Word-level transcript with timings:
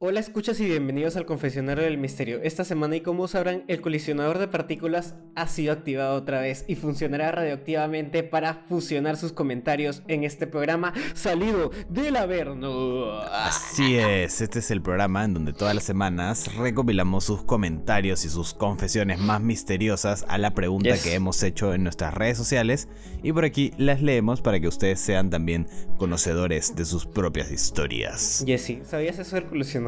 Hola 0.00 0.20
escuchas 0.20 0.60
y 0.60 0.64
bienvenidos 0.64 1.16
al 1.16 1.26
confesionario 1.26 1.82
del 1.82 1.98
misterio. 1.98 2.38
Esta 2.44 2.62
semana 2.64 2.94
y 2.94 3.00
como 3.00 3.26
sabrán, 3.26 3.64
el 3.66 3.80
colisionador 3.80 4.38
de 4.38 4.46
partículas 4.46 5.16
ha 5.34 5.48
sido 5.48 5.72
activado 5.72 6.14
otra 6.14 6.40
vez 6.40 6.64
y 6.68 6.76
funcionará 6.76 7.32
radioactivamente 7.32 8.22
para 8.22 8.54
fusionar 8.68 9.16
sus 9.16 9.32
comentarios 9.32 10.04
en 10.06 10.22
este 10.22 10.46
programa 10.46 10.94
salido 11.14 11.72
del 11.88 12.14
Averno. 12.14 13.18
Así 13.22 13.96
es, 13.96 14.40
este 14.40 14.60
es 14.60 14.70
el 14.70 14.82
programa 14.82 15.24
en 15.24 15.34
donde 15.34 15.52
todas 15.52 15.74
las 15.74 15.82
semanas 15.82 16.54
recopilamos 16.54 17.24
sus 17.24 17.42
comentarios 17.42 18.24
y 18.24 18.28
sus 18.28 18.54
confesiones 18.54 19.18
más 19.18 19.40
misteriosas 19.40 20.24
a 20.28 20.38
la 20.38 20.54
pregunta 20.54 20.90
Yes. 20.90 21.02
que 21.02 21.14
hemos 21.14 21.42
hecho 21.42 21.74
en 21.74 21.82
nuestras 21.82 22.14
redes 22.14 22.38
sociales 22.38 22.86
y 23.24 23.32
por 23.32 23.44
aquí 23.44 23.72
las 23.78 24.00
leemos 24.00 24.42
para 24.42 24.60
que 24.60 24.68
ustedes 24.68 25.00
sean 25.00 25.28
también 25.28 25.66
conocedores 25.96 26.76
de 26.76 26.84
sus 26.84 27.04
propias 27.04 27.50
historias. 27.50 28.44
Jesse, 28.46 28.86
¿sabías 28.88 29.18
eso 29.18 29.34
del 29.34 29.46
colisionador? 29.46 29.87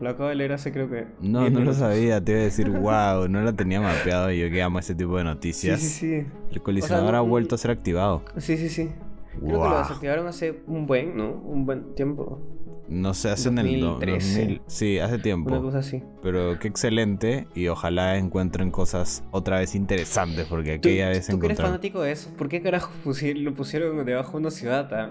Lo 0.00 0.08
acabo 0.10 0.28
de 0.28 0.34
leer 0.34 0.52
hace 0.52 0.72
creo 0.72 0.88
que. 0.90 1.06
No, 1.20 1.40
10 1.40 1.52
no 1.52 1.60
lo 1.60 1.74
sabía, 1.74 2.22
te 2.24 2.32
iba 2.32 2.40
a 2.40 2.44
decir, 2.44 2.70
wow, 2.70 3.28
no 3.28 3.42
lo 3.42 3.54
tenía 3.54 3.80
mapeado 3.80 4.30
y 4.32 4.40
yo 4.40 4.50
que 4.50 4.62
amo 4.62 4.78
ese 4.78 4.94
tipo 4.94 5.16
de 5.16 5.22
Sí, 5.22 5.26
noticias. 5.28 5.80
sí, 5.80 5.88
sí. 5.88 6.26
El 6.50 6.62
colisionador 6.62 7.12
no- 7.12 7.18
ha 7.18 7.22
vuelto 7.22 7.54
a 7.54 7.58
ser 7.58 7.70
activado. 7.70 8.22
Sí, 8.38 8.56
sí, 8.56 8.68
sí. 8.68 8.90
Creo 9.38 9.42
que 9.46 9.52
lo 9.52 9.58
Wow. 9.70 9.78
desactivaron 9.78 10.26
hace 10.26 10.60
un 10.66 10.86
buen, 10.86 11.16
¿no? 11.16 11.30
Un 11.32 11.64
buen 11.66 11.94
tiempo. 11.94 12.40
No 12.88 13.14
sé, 13.14 13.30
hace 13.30 13.48
en 13.50 13.58
el 13.58 13.80
do- 13.80 13.86
2013. 14.00 14.38
2000 14.40 14.62
Sí, 14.66 14.98
hace 14.98 15.14
Una 15.14 15.22
tiempo. 15.22 15.62
cosa 15.62 15.78
así. 15.78 16.02
Pero 16.24 16.58
qué 16.58 16.66
excelente 16.66 17.46
y 17.54 17.68
ojalá 17.68 18.16
encuentren 18.16 18.72
cosas 18.72 19.22
otra 19.30 19.60
vez 19.60 19.76
interesantes 19.76 20.46
porque 20.48 20.80
¿Tú, 20.80 20.88
aquella 20.88 21.08
vez 21.10 21.28
tú 21.28 21.38
que 21.38 21.46
eres 21.46 21.58
fanático 21.60 22.02
de 22.02 22.10
eso, 22.10 22.30
¿por 22.36 22.48
qué 22.48 22.60
carajo 22.60 22.90
lo 23.36 23.54
pusieron 23.54 24.04
debajo 24.04 24.32
de 24.32 24.38
una 24.38 24.50
ciudad? 24.50 24.92
ah? 24.92 25.10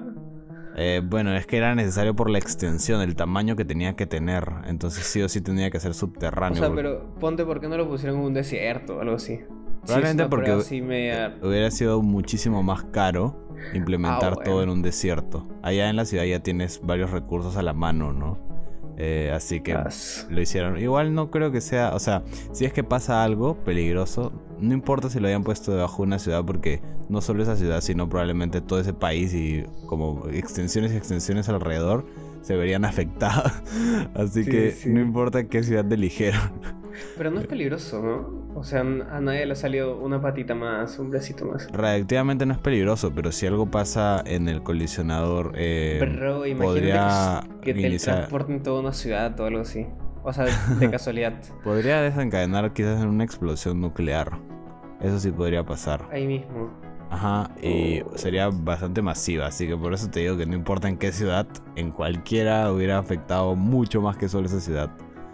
Eh, 0.81 1.01
bueno, 1.03 1.35
es 1.35 1.45
que 1.45 1.57
era 1.57 1.75
necesario 1.75 2.15
por 2.15 2.29
la 2.29 2.37
extensión, 2.39 3.01
el 3.01 3.15
tamaño 3.15 3.55
que 3.57 3.65
tenía 3.65 3.95
que 3.97 4.05
tener. 4.05 4.45
Entonces 4.65 5.03
sí 5.05 5.21
o 5.21 5.27
sí 5.27 5.41
tenía 5.41 5.69
que 5.71 5.79
ser 5.79 5.91
O 5.91 5.93
subterráneo. 5.93 6.57
sea, 6.57 6.67
porque 6.69 6.81
pero 6.83 7.13
ponte 7.19 7.43
por 7.45 7.59
qué 7.59 7.67
no 7.67 7.75
lo 7.77 7.87
pusieron 7.89 8.19
en 8.19 8.25
un 8.25 8.33
desierto 8.33 8.97
o 8.97 9.01
algo 9.01 9.15
así. 9.15 9.39
Probablemente 9.85 10.23
Sí, 10.23 10.29
porque- 10.29 10.51
así 10.51 10.81
media- 10.81 11.35
Hubiera 11.41 11.69
sido 11.71 12.01
muchísimo 12.01 12.63
más 12.63 12.83
caro 12.85 13.47
implementar 13.73 14.31
Ah, 14.31 14.35
bueno. 14.35 14.51
todo 14.51 14.63
en 14.63 14.69
un 14.69 14.81
desierto. 14.81 15.47
Allá 15.63 15.89
en 15.89 15.95
la 15.97 16.05
ciudad 16.05 16.23
ya 16.23 16.39
tienes 16.41 16.79
varios 16.83 17.11
recursos 17.11 17.57
a 17.57 17.61
la 17.61 17.73
mano, 17.73 18.13
¿no? 18.13 18.37
Eh, 18.97 19.31
así 19.33 19.61
que 19.61 19.73
As- 19.73 20.27
lo 20.29 20.41
hicieron. 20.41 20.77
Igual 20.77 21.13
no 21.13 21.31
creo 21.31 21.51
que 21.51 21.61
sea, 21.61 21.93
o 21.95 21.99
sea, 21.99 22.23
si 22.51 22.65
es 22.65 22.73
que 22.73 22.83
pasa 22.83 23.23
algo 23.23 23.55
peligroso, 23.63 24.33
no 24.61 24.73
importa 24.73 25.09
si 25.09 25.19
lo 25.19 25.27
hayan 25.27 25.43
puesto 25.43 25.71
debajo 25.73 26.03
de 26.03 26.07
una 26.07 26.19
ciudad 26.19 26.43
porque 26.45 26.81
no 27.09 27.21
solo 27.21 27.43
esa 27.43 27.55
ciudad, 27.55 27.81
sino 27.81 28.09
probablemente 28.09 28.61
todo 28.61 28.79
ese 28.79 28.93
país 28.93 29.33
y 29.33 29.65
como 29.85 30.27
extensiones 30.31 30.91
y 30.93 30.97
extensiones 30.97 31.49
alrededor 31.49 32.05
se 32.41 32.55
verían 32.55 32.85
afectadas. 32.85 33.61
Así 34.15 34.43
Sí, 34.43 34.51
que 34.51 34.71
sí. 34.71 34.89
no 34.89 35.01
importa 35.01 35.47
qué 35.47 35.63
ciudad 35.63 35.91
eligieron. 35.91 36.41
Pero 37.17 37.31
no 37.31 37.39
es 37.39 37.47
peligroso, 37.47 38.01
¿no? 38.01 38.39
O 38.59 38.63
sea, 38.65 38.81
a 38.81 39.21
nadie 39.21 39.45
le 39.45 39.53
ha 39.53 39.55
salido 39.55 39.97
una 39.99 40.21
patita 40.21 40.53
más, 40.53 40.99
un 40.99 41.11
bracito 41.11 41.45
más. 41.45 41.71
Radiactivamente 41.71 42.45
no 42.45 42.53
es 42.53 42.59
peligroso, 42.59 43.11
pero 43.15 43.31
si 43.31 43.45
algo 43.47 43.67
pasa 43.71 44.21
en 44.25 44.49
el 44.49 44.63
colisionador, 44.63 45.53
eh, 45.55 45.95
Pero 45.99 46.45
imagínate 46.45 46.65
podría 46.65 47.41
que, 47.61 47.73
que 47.73 47.79
iniciar- 47.79 47.99
teletransporten 48.15 48.63
toda 48.63 48.81
una 48.81 48.91
ciudad 48.91 49.39
o 49.39 49.45
algo 49.45 49.61
así. 49.61 49.85
O 50.23 50.33
sea, 50.33 50.45
de 50.77 50.89
casualidad. 50.91 51.39
podría 51.63 52.01
desencadenar 52.01 52.73
quizás 52.73 53.01
en 53.01 53.07
una 53.07 53.23
explosión 53.23 53.79
nuclear. 53.79 54.37
Eso 55.01 55.19
sí 55.19 55.31
podría 55.31 55.63
pasar. 55.63 56.07
Ahí 56.11 56.27
mismo. 56.27 56.69
Ajá, 57.09 57.49
y 57.61 58.01
sería 58.15 58.49
bastante 58.49 59.01
masiva, 59.01 59.47
así 59.47 59.67
que 59.67 59.75
por 59.75 59.93
eso 59.93 60.09
te 60.09 60.19
digo 60.19 60.37
que 60.37 60.45
no 60.45 60.55
importa 60.55 60.87
en 60.87 60.97
qué 60.97 61.11
ciudad, 61.11 61.47
en 61.75 61.91
cualquiera 61.91 62.71
hubiera 62.71 62.99
afectado 62.99 63.55
mucho 63.55 63.99
más 63.99 64.15
que 64.15 64.29
solo 64.29 64.45
esa 64.45 64.59
ciudad. 64.59 64.91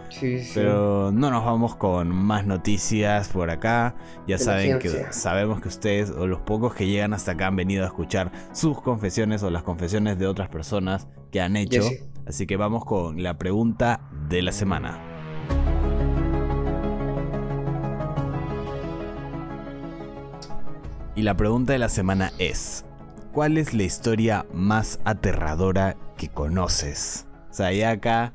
Sí, 0.08 0.38
sí. 0.40 0.52
Pero 0.54 1.10
no 1.12 1.30
nos 1.30 1.44
vamos 1.44 1.74
con 1.76 2.08
más 2.14 2.46
noticias 2.46 3.28
por 3.28 3.50
acá. 3.50 3.96
Ya 4.26 4.36
De 4.36 4.44
saben 4.44 4.78
que 4.78 5.12
sabemos 5.12 5.60
que 5.60 5.68
ustedes 5.68 6.10
o 6.10 6.26
los 6.26 6.40
pocos 6.40 6.74
que 6.74 6.86
llegan 6.86 7.12
hasta 7.12 7.32
acá 7.32 7.48
han 7.48 7.56
venido 7.56 7.82
a 7.84 7.88
escuchar 7.88 8.30
sus 8.52 8.80
confesiones 8.80 9.42
o 9.42 9.50
las 9.50 9.64
confesiones 9.64 10.18
de 10.18 10.28
otras 10.28 10.48
personas 10.48 11.08
que 11.32 11.40
han 11.40 11.56
hecho. 11.56 11.82
Así 12.26 12.46
que 12.46 12.56
vamos 12.56 12.84
con 12.84 13.22
la 13.22 13.36
pregunta 13.36 14.08
de 14.28 14.42
la 14.42 14.52
semana. 14.52 15.15
Y 21.16 21.22
la 21.22 21.36
pregunta 21.36 21.72
de 21.72 21.78
la 21.78 21.88
semana 21.88 22.32
es, 22.38 22.84
¿cuál 23.32 23.56
es 23.58 23.72
la 23.74 23.84
historia 23.84 24.46
más 24.52 25.00
aterradora 25.04 25.96
que 26.18 26.28
conoces? 26.28 27.26
O 27.50 27.54
sea, 27.54 27.72
ya 27.72 27.90
acá 27.90 28.34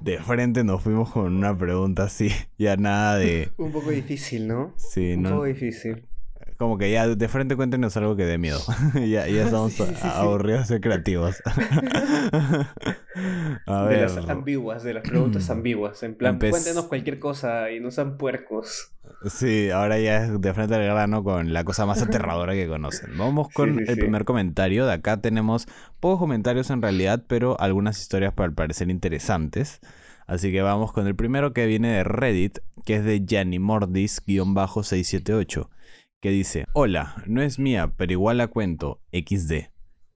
de 0.00 0.18
frente 0.18 0.64
nos 0.64 0.82
fuimos 0.82 1.10
con 1.10 1.34
una 1.36 1.56
pregunta 1.56 2.04
así, 2.04 2.30
ya 2.58 2.76
nada 2.76 3.16
de... 3.18 3.50
Un 3.58 3.72
poco 3.72 3.90
difícil, 3.90 4.48
¿no? 4.48 4.72
Sí, 4.76 5.14
Un 5.14 5.22
no, 5.22 5.30
poco 5.32 5.44
difícil. 5.44 6.08
como 6.56 6.78
que 6.78 6.90
ya 6.90 7.06
de 7.08 7.28
frente 7.28 7.56
cuéntenos 7.56 7.94
algo 7.98 8.16
que 8.16 8.24
dé 8.24 8.38
miedo. 8.38 8.60
ya, 8.94 9.28
ya 9.28 9.44
estamos 9.44 9.74
Sí, 9.74 9.84
sí, 9.86 9.94
sí, 9.94 10.08
aburridos 10.10 10.68
de 10.68 10.80
creativos. 10.80 11.42
A 13.66 13.82
de 13.84 13.96
ver. 13.96 14.10
las 14.10 14.28
ambiguas, 14.30 14.82
de 14.82 14.94
las 14.94 15.02
preguntas 15.06 15.50
ambiguas. 15.50 16.02
En 16.02 16.14
plan, 16.14 16.38
Empe- 16.38 16.48
cuéntenos 16.50 16.86
cualquier 16.86 17.18
cosa 17.18 17.70
y 17.70 17.80
no 17.80 17.90
sean 17.90 18.16
puercos. 18.16 18.93
Sí, 19.30 19.70
ahora 19.70 19.98
ya 19.98 20.24
es 20.24 20.40
de 20.40 20.52
frente 20.54 20.74
al 20.74 20.82
grano 20.84 21.24
con 21.24 21.52
la 21.54 21.64
cosa 21.64 21.86
más 21.86 22.02
aterradora 22.02 22.52
que 22.52 22.68
conocen. 22.68 23.16
Vamos 23.16 23.48
con 23.52 23.78
Sí, 23.78 23.84
sí, 23.86 23.88
el 23.88 23.94
sí. 23.94 24.00
primer 24.00 24.24
comentario. 24.24 24.86
De 24.86 24.92
acá 24.92 25.20
tenemos 25.20 25.66
pocos 26.00 26.18
comentarios 26.18 26.70
en 26.70 26.82
realidad, 26.82 27.24
pero 27.26 27.58
algunas 27.60 28.00
historias 28.00 28.32
para 28.34 28.52
parecer 28.52 28.90
interesantes. 28.90 29.80
Así 30.26 30.50
que 30.52 30.62
vamos 30.62 30.92
con 30.92 31.06
el 31.06 31.14
primero 31.16 31.52
que 31.52 31.66
viene 31.66 31.88
de 31.92 32.04
Reddit, 32.04 32.58
que 32.84 32.96
es 32.96 33.04
de 33.04 33.20
Janimordis-678, 33.24 35.68
que 36.20 36.30
dice, 36.30 36.66
Hola, 36.72 37.14
no 37.26 37.42
es 37.42 37.58
mía, 37.58 37.92
pero 37.96 38.12
igual 38.12 38.38
la 38.38 38.46
cuento, 38.48 39.00
XD. 39.12 39.70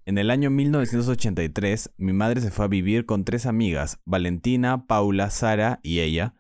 En 0.07 0.17
el 0.19 0.31
año 0.31 0.51
1983, 0.51 1.91
mi 1.99 2.13
madre 2.15 2.41
se 2.41 2.51
fue 2.51 2.65
a 2.65 2.69
vivir 2.69 3.05
con 3.07 3.25
tres 3.25 3.45
amigas, 3.47 4.01
Valentina, 4.07 4.87
Paula, 4.87 5.29
Sara 5.31 5.81
y 5.83 6.01
ella. 6.01 6.35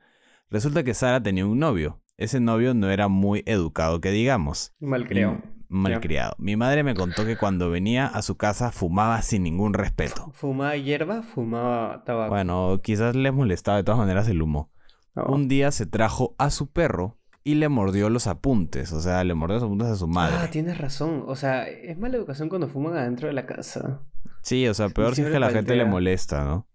Resulta 0.51 0.83
que 0.85 0.95
Sara 0.95 1.23
tenía 1.23 1.45
un 1.47 1.59
novio. 1.59 2.01
Ese 2.19 2.41
novio 2.41 2.75
no 2.75 2.91
era 2.91 3.09
muy 3.09 3.43
educado, 3.47 4.01
que 4.01 4.11
digamos. 4.11 4.75
Mal 4.81 5.07
creo. 5.07 5.35
Mi- 5.71 5.81
Malcriado. 5.91 6.35
Mi 6.39 6.57
madre 6.57 6.83
me 6.83 6.95
contó 6.95 7.25
que 7.27 7.37
cuando 7.37 7.71
venía 7.71 8.07
a 8.07 8.23
su 8.23 8.37
casa 8.37 8.73
fumaba 8.73 9.21
sin 9.23 9.43
ningún 9.43 9.75
respeto. 9.75 10.31
Fumaba 10.35 10.75
hierba, 10.77 11.23
fumaba 11.23 12.03
tabaco. 12.05 12.31
Bueno, 12.31 12.81
quizás 12.83 13.15
le 13.15 13.31
molestaba 13.33 13.77
de 13.77 13.85
todas 13.85 13.99
maneras 13.99 14.27
el 14.29 14.41
humo. 14.43 14.71
Oh. 15.15 15.33
Un 15.35 15.47
día 15.47 15.71
se 15.71 15.85
trajo 15.87 16.35
a 16.39 16.49
su 16.51 16.71
perro 16.73 17.19
y 17.45 17.57
le 17.57 17.69
mordió 17.69 18.09
los 18.09 18.27
apuntes. 18.27 18.93
O 18.93 19.01
sea, 19.01 19.23
le 19.25 19.35
mordió 19.35 19.57
los 19.57 19.65
apuntes 19.65 19.89
a 19.89 19.97
su 19.97 20.09
madre. 20.09 20.37
Ah, 20.41 20.49
tienes 20.51 20.79
razón. 20.79 21.25
O 21.27 21.37
sea, 21.37 21.69
es 21.69 21.99
mala 21.99 22.17
educación 22.17 22.49
cuando 22.49 22.69
fuman 22.69 22.97
adentro 22.97 23.29
de 23.29 23.35
la 23.35 23.45
casa. 23.45 24.01
Sí, 24.43 24.67
o 24.69 24.75
sea, 24.75 24.89
peor 24.89 25.15
si 25.17 25.23
es 25.23 25.29
que 25.31 25.37
a 25.37 25.41
la 25.41 25.51
gente 25.51 25.77
le 25.77 25.85
molesta, 25.85 26.45
¿no? 26.45 26.67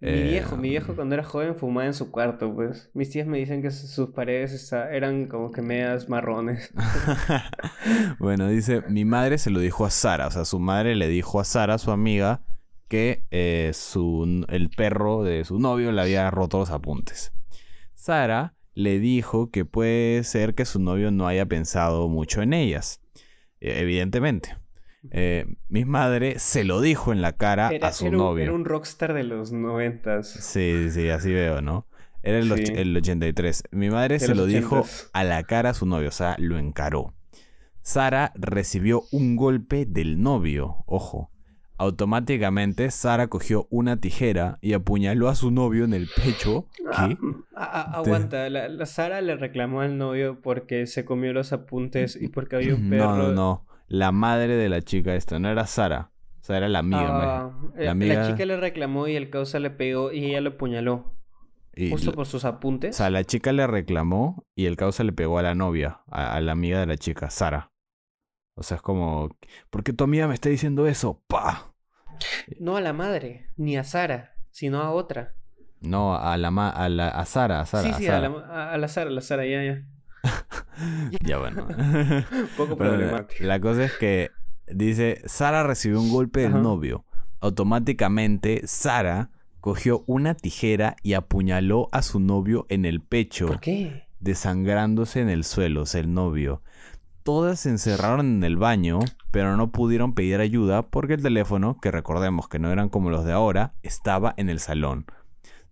Mi 0.00 0.10
Eh, 0.10 0.22
viejo, 0.24 0.56
mi 0.56 0.68
viejo 0.68 0.94
cuando 0.94 1.14
era 1.14 1.24
joven 1.24 1.56
fumaba 1.56 1.86
en 1.86 1.94
su 1.94 2.10
cuarto, 2.10 2.54
pues. 2.54 2.90
Mis 2.92 3.10
tías 3.10 3.26
me 3.26 3.38
dicen 3.38 3.62
que 3.62 3.70
sus 3.70 4.10
paredes 4.10 4.72
eran 4.72 5.26
como 5.26 5.50
que 5.50 5.62
medias 5.62 6.08
marrones. 6.08 6.72
bueno, 8.18 8.48
dice, 8.48 8.82
mi 8.88 9.04
madre 9.04 9.38
se 9.38 9.50
lo 9.50 9.60
dijo 9.60 9.86
a 9.86 9.90
Sara, 9.90 10.26
o 10.26 10.30
sea, 10.30 10.44
su 10.44 10.58
madre 10.58 10.94
le 10.96 11.08
dijo 11.08 11.40
a 11.40 11.44
Sara, 11.44 11.78
su 11.78 11.92
amiga, 11.92 12.42
que 12.88 13.24
eh, 13.30 13.72
su, 13.74 14.44
el 14.48 14.70
perro 14.70 15.22
de 15.22 15.44
su 15.44 15.58
novio 15.58 15.92
le 15.92 16.02
había 16.02 16.30
roto 16.30 16.58
los 16.58 16.70
apuntes. 16.70 17.32
Sara 17.94 18.54
le 18.74 18.98
dijo 18.98 19.50
que 19.50 19.64
puede 19.64 20.22
ser 20.24 20.54
que 20.54 20.66
su 20.66 20.78
novio 20.78 21.10
no 21.10 21.26
haya 21.26 21.46
pensado 21.46 22.08
mucho 22.08 22.42
en 22.42 22.52
ellas, 22.52 23.00
eh, 23.60 23.80
evidentemente. 23.80 24.56
Eh, 25.10 25.46
mi 25.68 25.84
madre 25.84 26.38
se 26.38 26.64
lo 26.64 26.80
dijo 26.80 27.12
en 27.12 27.22
la 27.22 27.32
cara 27.32 27.70
Era, 27.70 27.88
a 27.88 27.92
su 27.92 28.06
era 28.06 28.16
un, 28.16 28.22
novio. 28.22 28.42
era 28.44 28.52
un 28.52 28.64
rockstar 28.64 29.14
de 29.14 29.24
los 29.24 29.52
noventas. 29.52 30.28
Sí, 30.28 30.90
sí, 30.90 31.08
así 31.10 31.32
veo, 31.32 31.60
¿no? 31.60 31.86
Era 32.22 32.38
el, 32.38 32.52
Sí. 32.66 32.72
el 32.74 32.96
83. 32.96 33.64
Mi 33.70 33.88
madre 33.90 34.18
De 34.18 34.26
se 34.26 34.34
lo 34.34 34.46
dijo 34.46 34.82
80s. 34.82 35.10
a 35.12 35.24
la 35.24 35.42
cara 35.44 35.70
a 35.70 35.74
su 35.74 35.86
novio, 35.86 36.08
o 36.08 36.12
sea, 36.12 36.34
lo 36.38 36.58
encaró. 36.58 37.14
Sara 37.82 38.32
recibió 38.34 39.04
un 39.12 39.36
golpe 39.36 39.86
del 39.86 40.20
novio, 40.20 40.82
ojo. 40.86 41.30
Automáticamente 41.78 42.90
Sara 42.90 43.28
cogió 43.28 43.66
una 43.70 43.98
tijera 44.00 44.58
y 44.60 44.72
apuñaló 44.72 45.28
a 45.28 45.34
su 45.34 45.50
novio 45.50 45.84
en 45.84 45.94
el 45.94 46.08
pecho. 46.16 46.66
Ah, 47.54 47.92
aguanta, 47.94 48.48
la, 48.50 48.68
la 48.68 48.86
Sara 48.86 49.20
le 49.20 49.36
reclamó 49.36 49.80
al 49.82 49.96
novio 49.98 50.40
porque 50.42 50.86
se 50.86 51.04
comió 51.04 51.32
los 51.32 51.52
apuntes 51.52 52.16
y 52.20 52.28
porque 52.28 52.56
había 52.56 52.74
un 52.74 52.90
perro. 52.90 53.16
No, 53.16 53.16
no, 53.16 53.32
no. 53.32 53.66
La 53.88 54.12
madre 54.12 54.56
de 54.56 54.68
la 54.68 54.82
chica 54.82 55.14
esta, 55.14 55.38
no 55.38 55.48
era 55.48 55.66
Sara. 55.66 56.10
O 56.40 56.44
sea, 56.46 56.56
era 56.58 56.68
la 56.68 56.80
amiga. 56.80 57.06
Ah, 57.46 57.52
eh, 57.76 57.84
la 57.84 57.90
amiga- 57.92 58.26
chica 58.28 58.44
le 58.46 58.56
reclamó 58.56 59.08
y 59.08 59.16
el 59.16 59.30
causa 59.30 59.58
le 59.58 59.70
pegó 59.70 60.12
y 60.12 60.24
ella 60.26 60.40
lo 60.40 60.50
apuñaló. 60.50 61.12
y 61.78 61.90
Justo 61.90 62.10
la- 62.10 62.16
por 62.16 62.26
sus 62.26 62.44
O 62.44 62.48
apuntes. 62.48 62.96
sea, 62.96 63.10
la 63.10 63.22
chica 63.24 63.52
le 63.52 63.66
reclamó 63.66 64.44
y 64.54 64.64
el 64.66 64.76
causa 64.76 65.04
le 65.04 65.12
pegó 65.12 65.38
a 65.38 65.42
la 65.42 65.54
novia, 65.54 66.00
a, 66.10 66.34
a 66.34 66.40
la 66.40 66.52
amiga 66.52 66.80
de 66.80 66.86
la 66.86 66.96
chica, 66.96 67.28
Sara. 67.30 67.70
O 68.54 68.62
sea, 68.62 68.76
es 68.76 68.82
como, 68.82 69.28
¿por 69.68 69.84
qué 69.84 69.92
tu 69.92 70.04
amiga 70.04 70.26
me 70.26 70.32
está 70.32 70.48
diciendo 70.48 70.86
eso? 70.86 71.22
¡Pah! 71.26 71.74
No 72.58 72.76
a 72.78 72.80
la 72.80 72.94
madre, 72.94 73.50
ni 73.56 73.76
a 73.76 73.84
Sara, 73.84 74.36
sino 74.50 74.80
a 74.80 74.90
otra. 74.90 75.34
No, 75.82 76.16
a 76.16 76.38
la, 76.38 76.50
ma- 76.50 76.70
a 76.70 76.88
la 76.88 77.08
a 77.10 77.26
Sara, 77.26 77.60
a 77.60 77.66
Sara. 77.66 77.82
sí, 77.88 77.92
sí, 77.92 78.06
a 78.08 78.12
Sara. 78.12 78.28
la, 78.30 78.38
a, 78.46 78.72
a 78.72 78.78
la 78.78 78.88
Sara, 78.88 79.10
a 79.10 79.12
la 79.12 79.20
Sara, 79.20 79.44
ya, 79.44 79.62
ya. 79.62 79.84
Ya 81.22 81.38
bueno. 81.38 81.66
Poco 82.56 82.76
problemático. 82.76 83.44
la 83.44 83.60
cosa 83.60 83.84
es 83.84 83.92
que 83.92 84.30
dice, 84.66 85.22
Sara 85.26 85.62
recibió 85.62 86.00
un 86.00 86.10
golpe 86.10 86.40
del 86.40 86.52
Ajá. 86.52 86.60
novio. 86.60 87.04
Automáticamente, 87.40 88.62
Sara 88.66 89.30
cogió 89.60 90.04
una 90.06 90.34
tijera 90.34 90.96
y 91.02 91.14
apuñaló 91.14 91.88
a 91.92 92.02
su 92.02 92.20
novio 92.20 92.66
en 92.68 92.84
el 92.84 93.00
pecho, 93.00 93.46
¿Por 93.46 93.60
qué? 93.60 94.06
desangrándose 94.20 95.20
en 95.20 95.28
el 95.28 95.44
suelo, 95.44 95.82
o 95.82 95.86
sea, 95.86 96.00
el 96.00 96.12
novio. 96.14 96.62
Todas 97.22 97.60
se 97.60 97.70
encerraron 97.70 98.20
en 98.26 98.44
el 98.44 98.56
baño, 98.56 99.00
pero 99.32 99.56
no 99.56 99.72
pudieron 99.72 100.14
pedir 100.14 100.40
ayuda 100.40 100.82
porque 100.88 101.14
el 101.14 101.22
teléfono, 101.22 101.78
que 101.80 101.90
recordemos 101.90 102.48
que 102.48 102.58
no 102.60 102.70
eran 102.70 102.88
como 102.88 103.10
los 103.10 103.24
de 103.24 103.32
ahora, 103.32 103.74
estaba 103.82 104.32
en 104.36 104.48
el 104.48 104.60
salón. 104.60 105.06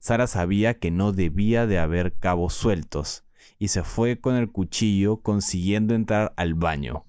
Sara 0.00 0.26
sabía 0.26 0.74
que 0.74 0.90
no 0.90 1.12
debía 1.12 1.66
de 1.66 1.78
haber 1.78 2.12
cabos 2.14 2.54
sueltos 2.54 3.23
y 3.64 3.68
se 3.68 3.82
fue 3.82 4.20
con 4.20 4.36
el 4.36 4.52
cuchillo 4.52 5.22
consiguiendo 5.22 5.94
entrar 5.94 6.34
al 6.36 6.52
baño. 6.52 7.06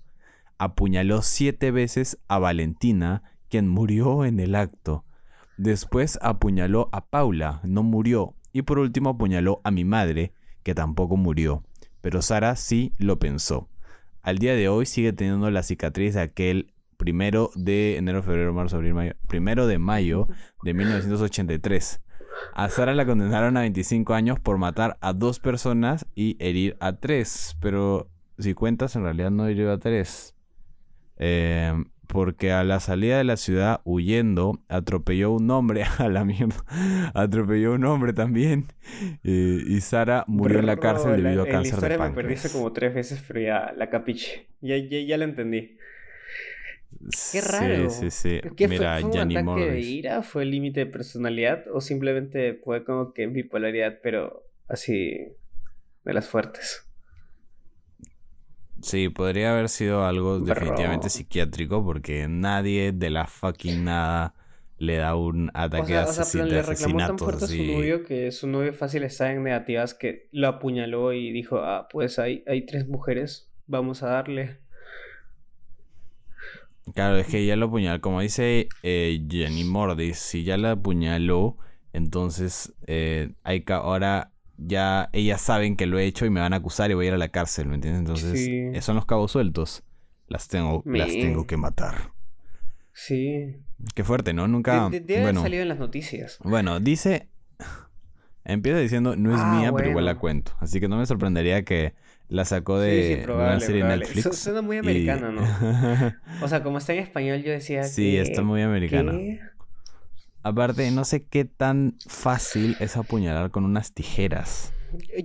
Apuñaló 0.58 1.22
siete 1.22 1.70
veces 1.70 2.18
a 2.30 2.40
Valentina, 2.40 3.24
quien 3.50 3.68
murió 3.68 4.24
en 4.24 4.40
el 4.40 4.56
acto. 4.56 5.04
Después 5.58 6.18
apuñaló 6.22 6.88
a 6.94 7.08
Paula, 7.08 7.60
no 7.66 7.84
murió. 7.84 8.36
Y 8.54 8.62
por 8.62 8.80
último 8.80 9.10
apuñaló 9.10 9.60
a 9.66 9.72
mi 9.72 9.84
madre, 9.84 10.32
que 10.64 10.74
tampoco 10.74 11.18
murió. 11.18 11.66
Pero 12.00 12.22
Sara 12.22 12.56
sí 12.56 12.94
lo 13.00 13.20
pensó. 13.20 13.68
Al 14.22 14.38
día 14.38 14.56
de 14.56 14.70
hoy 14.70 14.86
sigue 14.86 15.12
teniendo 15.12 15.52
la 15.52 15.62
cicatriz 15.62 16.14
de 16.14 16.22
aquel 16.22 16.74
primero 16.96 17.52
de 17.56 17.98
enero, 17.98 18.24
febrero, 18.24 18.54
marzo, 18.54 18.78
abril, 18.78 18.94
mayo. 18.94 19.16
Primero 19.28 19.68
de 19.68 19.78
mayo 19.78 20.30
de 20.64 20.74
1983. 20.74 22.00
A 22.54 22.70
Sara 22.70 22.94
la 22.94 23.06
condenaron 23.06 23.58
a 23.58 23.62
25 23.62 24.14
años 24.14 24.40
por 24.40 24.58
matar 24.58 24.98
a 25.02 25.14
dos 25.14 25.40
personas 25.40 26.06
y 26.16 26.38
herir 26.40 26.78
a 26.80 26.94
tres. 26.94 27.58
Pero 27.62 28.10
si 28.38 28.54
cuentas, 28.54 28.96
en 28.96 29.04
realidad 29.04 29.32
no 29.32 29.50
hirió 29.50 29.72
a 29.72 29.80
tres. 29.80 30.36
Eh, 31.18 31.74
porque 32.08 32.52
a 32.52 32.64
la 32.64 32.80
salida 32.80 33.18
de 33.18 33.24
la 33.24 33.38
ciudad, 33.38 33.82
huyendo, 33.84 34.60
atropelló 34.70 35.32
un 35.32 35.50
hombre. 35.52 35.84
A 35.98 36.08
la 36.10 36.26
mierda. 36.26 36.64
Atropelló 37.14 37.74
un 37.74 37.86
hombre 37.86 38.14
también. 38.14 38.66
Eh, 39.24 39.64
y 39.68 39.82
Sara 39.82 40.24
murió 40.28 40.60
en 40.60 40.66
la 40.66 40.78
cárcel 40.78 41.22
debido 41.22 41.44
a 41.44 41.46
cáncer 41.46 41.74
la 41.74 41.76
historia 41.76 41.98
de 41.98 42.04
me 42.04 42.16
perdiste 42.16 42.50
páncreas. 42.50 42.54
como 42.54 42.74
tres 42.74 42.94
veces, 42.94 43.24
pero 43.28 43.42
ya 43.42 43.74
la 43.76 43.90
capiche. 43.90 44.48
Ya, 44.62 44.78
ya, 44.78 45.00
ya 45.00 45.18
la 45.18 45.26
entendí. 45.26 45.78
Qué 47.32 47.42
raro. 47.42 47.90
Sí, 47.90 48.12
sí, 48.12 48.40
¿Qué 48.56 48.68
Mira, 48.68 48.92
fue, 48.94 49.02
fue 49.02 49.10
un 49.12 49.20
ataque 49.20 49.66
de 49.72 49.82
ira? 49.82 50.22
¿Fue 50.24 50.44
el 50.44 50.52
límite 50.52 50.82
de 50.82 50.86
personalidad? 50.88 51.66
¿O 51.74 51.82
simplemente 51.82 52.56
fue 52.64 52.84
como 52.84 53.14
que 53.14 53.28
bipolaridad, 53.28 54.00
pero 54.02 54.44
así 54.68 55.18
de 56.04 56.14
las 56.14 56.28
fuertes? 56.28 56.88
Sí, 58.82 59.10
podría 59.10 59.52
haber 59.54 59.70
sido 59.70 60.06
algo 60.06 60.40
definitivamente 60.40 61.10
psiquiátrico 61.10 61.84
porque 61.84 62.28
nadie 62.28 62.92
de 62.92 63.10
la 63.10 63.26
fucking 63.26 63.86
nada 63.86 64.36
le 64.78 64.98
da 64.98 65.16
un 65.16 65.50
O 65.50 65.52
ataque 65.54 65.86
sea, 65.86 66.04
de 66.04 66.10
o 66.10 66.14
sea, 66.14 66.26
de 66.46 66.46
le 66.46 66.62
reclamó 66.62 67.04
tan 67.04 67.20
fuerte 67.20 67.46
a 67.46 67.48
su 67.48 67.64
novio 67.64 68.04
que 68.04 68.32
su 68.32 68.48
novio 68.48 68.74
fácil 68.74 69.04
estaba 69.04 69.32
en 69.32 69.44
negativas 69.44 69.94
que 69.94 70.28
lo 70.32 70.48
apuñaló 70.48 71.14
y 71.14 71.32
dijo, 71.32 71.60
ah, 71.60 71.88
pues 71.90 72.20
hay, 72.20 72.44
hay 72.48 72.66
tres 72.66 72.88
mujeres, 72.88 73.52
vamos 73.66 74.04
a 74.04 74.08
darle. 74.10 74.65
Claro, 76.94 77.18
es 77.18 77.28
que 77.28 77.46
ya 77.46 77.56
lo 77.56 77.66
apuñaló. 77.68 78.00
Como 78.02 78.22
dice 78.22 78.68
eh, 78.84 79.26
Jenny 79.30 79.64
Mordis, 79.64 80.18
si 80.18 80.44
ya 80.44 80.58
la 80.58 80.72
apuñaló, 80.72 81.58
entonces 81.94 82.74
eh, 82.88 83.34
hay 83.44 83.62
que 83.62 83.74
ahora 83.74 84.32
ya 84.58 85.10
ellas 85.12 85.42
saben 85.42 85.76
que 85.76 85.86
lo 85.88 85.98
he 86.00 86.06
hecho 86.06 86.26
y 86.26 86.30
me 86.30 86.40
van 86.40 86.54
a 86.54 86.58
acusar 86.58 86.92
y 86.92 86.94
voy 86.94 87.06
a 87.06 87.08
ir 87.10 87.14
a 87.16 87.18
la 87.18 87.30
cárcel, 87.30 87.68
¿me 87.68 87.76
entiendes? 87.76 88.00
Entonces, 88.02 88.40
Sí. 88.40 88.82
son 88.82 88.96
los 88.96 89.06
cabos 89.06 89.32
sueltos. 89.32 89.84
Las 90.28 90.48
tengo, 90.48 90.82
las 90.86 91.10
tengo 91.10 91.46
que 91.46 91.58
matar. 91.58 92.12
Sí. 92.94 93.58
Qué 93.94 94.04
fuerte, 94.04 94.34
¿no? 94.34 94.48
Nunca. 94.48 94.90
De- 94.90 95.00
de- 95.02 95.06
debe 95.06 95.22
bueno, 95.24 95.40
haber 95.42 95.50
salido 95.50 95.62
en 95.64 95.70
las 95.70 95.80
noticias. 95.80 96.40
bueno, 96.44 96.80
dice. 96.80 97.30
Empieza 98.46 98.78
diciendo, 98.80 99.16
no 99.16 99.34
es 99.34 99.42
Ah, 99.42 99.58
mía, 99.60 99.74
pero 99.76 99.90
igual 99.90 100.06
la 100.06 100.16
cuento. 100.20 100.54
Así 100.60 100.80
que 100.80 100.88
no 100.88 100.98
me 100.98 101.06
sorprendería 101.08 101.64
que 101.64 101.96
la 102.28 102.46
sacó 102.46 102.80
de, 102.80 103.24
sí, 103.26 103.32
una 103.32 103.60
serie 103.60 103.82
probable. 103.82 104.06
Netflix. 104.06 104.24
Su- 104.24 104.34
suena 104.34 104.62
muy 104.62 104.78
y- 104.78 104.80
americana, 104.80 105.32
¿no? 105.32 105.42
O 106.44 106.48
sea, 106.48 106.64
como 106.64 106.78
está 106.80 106.94
en 106.94 107.00
español, 107.00 107.44
yo 107.44 107.52
decía 107.52 107.84
sí, 107.84 108.12
que... 108.14 108.22
está 108.22 108.42
muy 108.42 108.62
americana. 108.62 109.12
¿qué? 109.14 109.40
Aparte, 110.44 110.90
no 110.92 111.06
sé 111.06 111.24
qué 111.26 111.46
tan 111.46 111.96
fácil 112.08 112.78
es 112.80 112.98
apuñalar 112.98 113.50
con 113.52 113.66
unas 113.66 113.94
tijeras. 113.94 114.72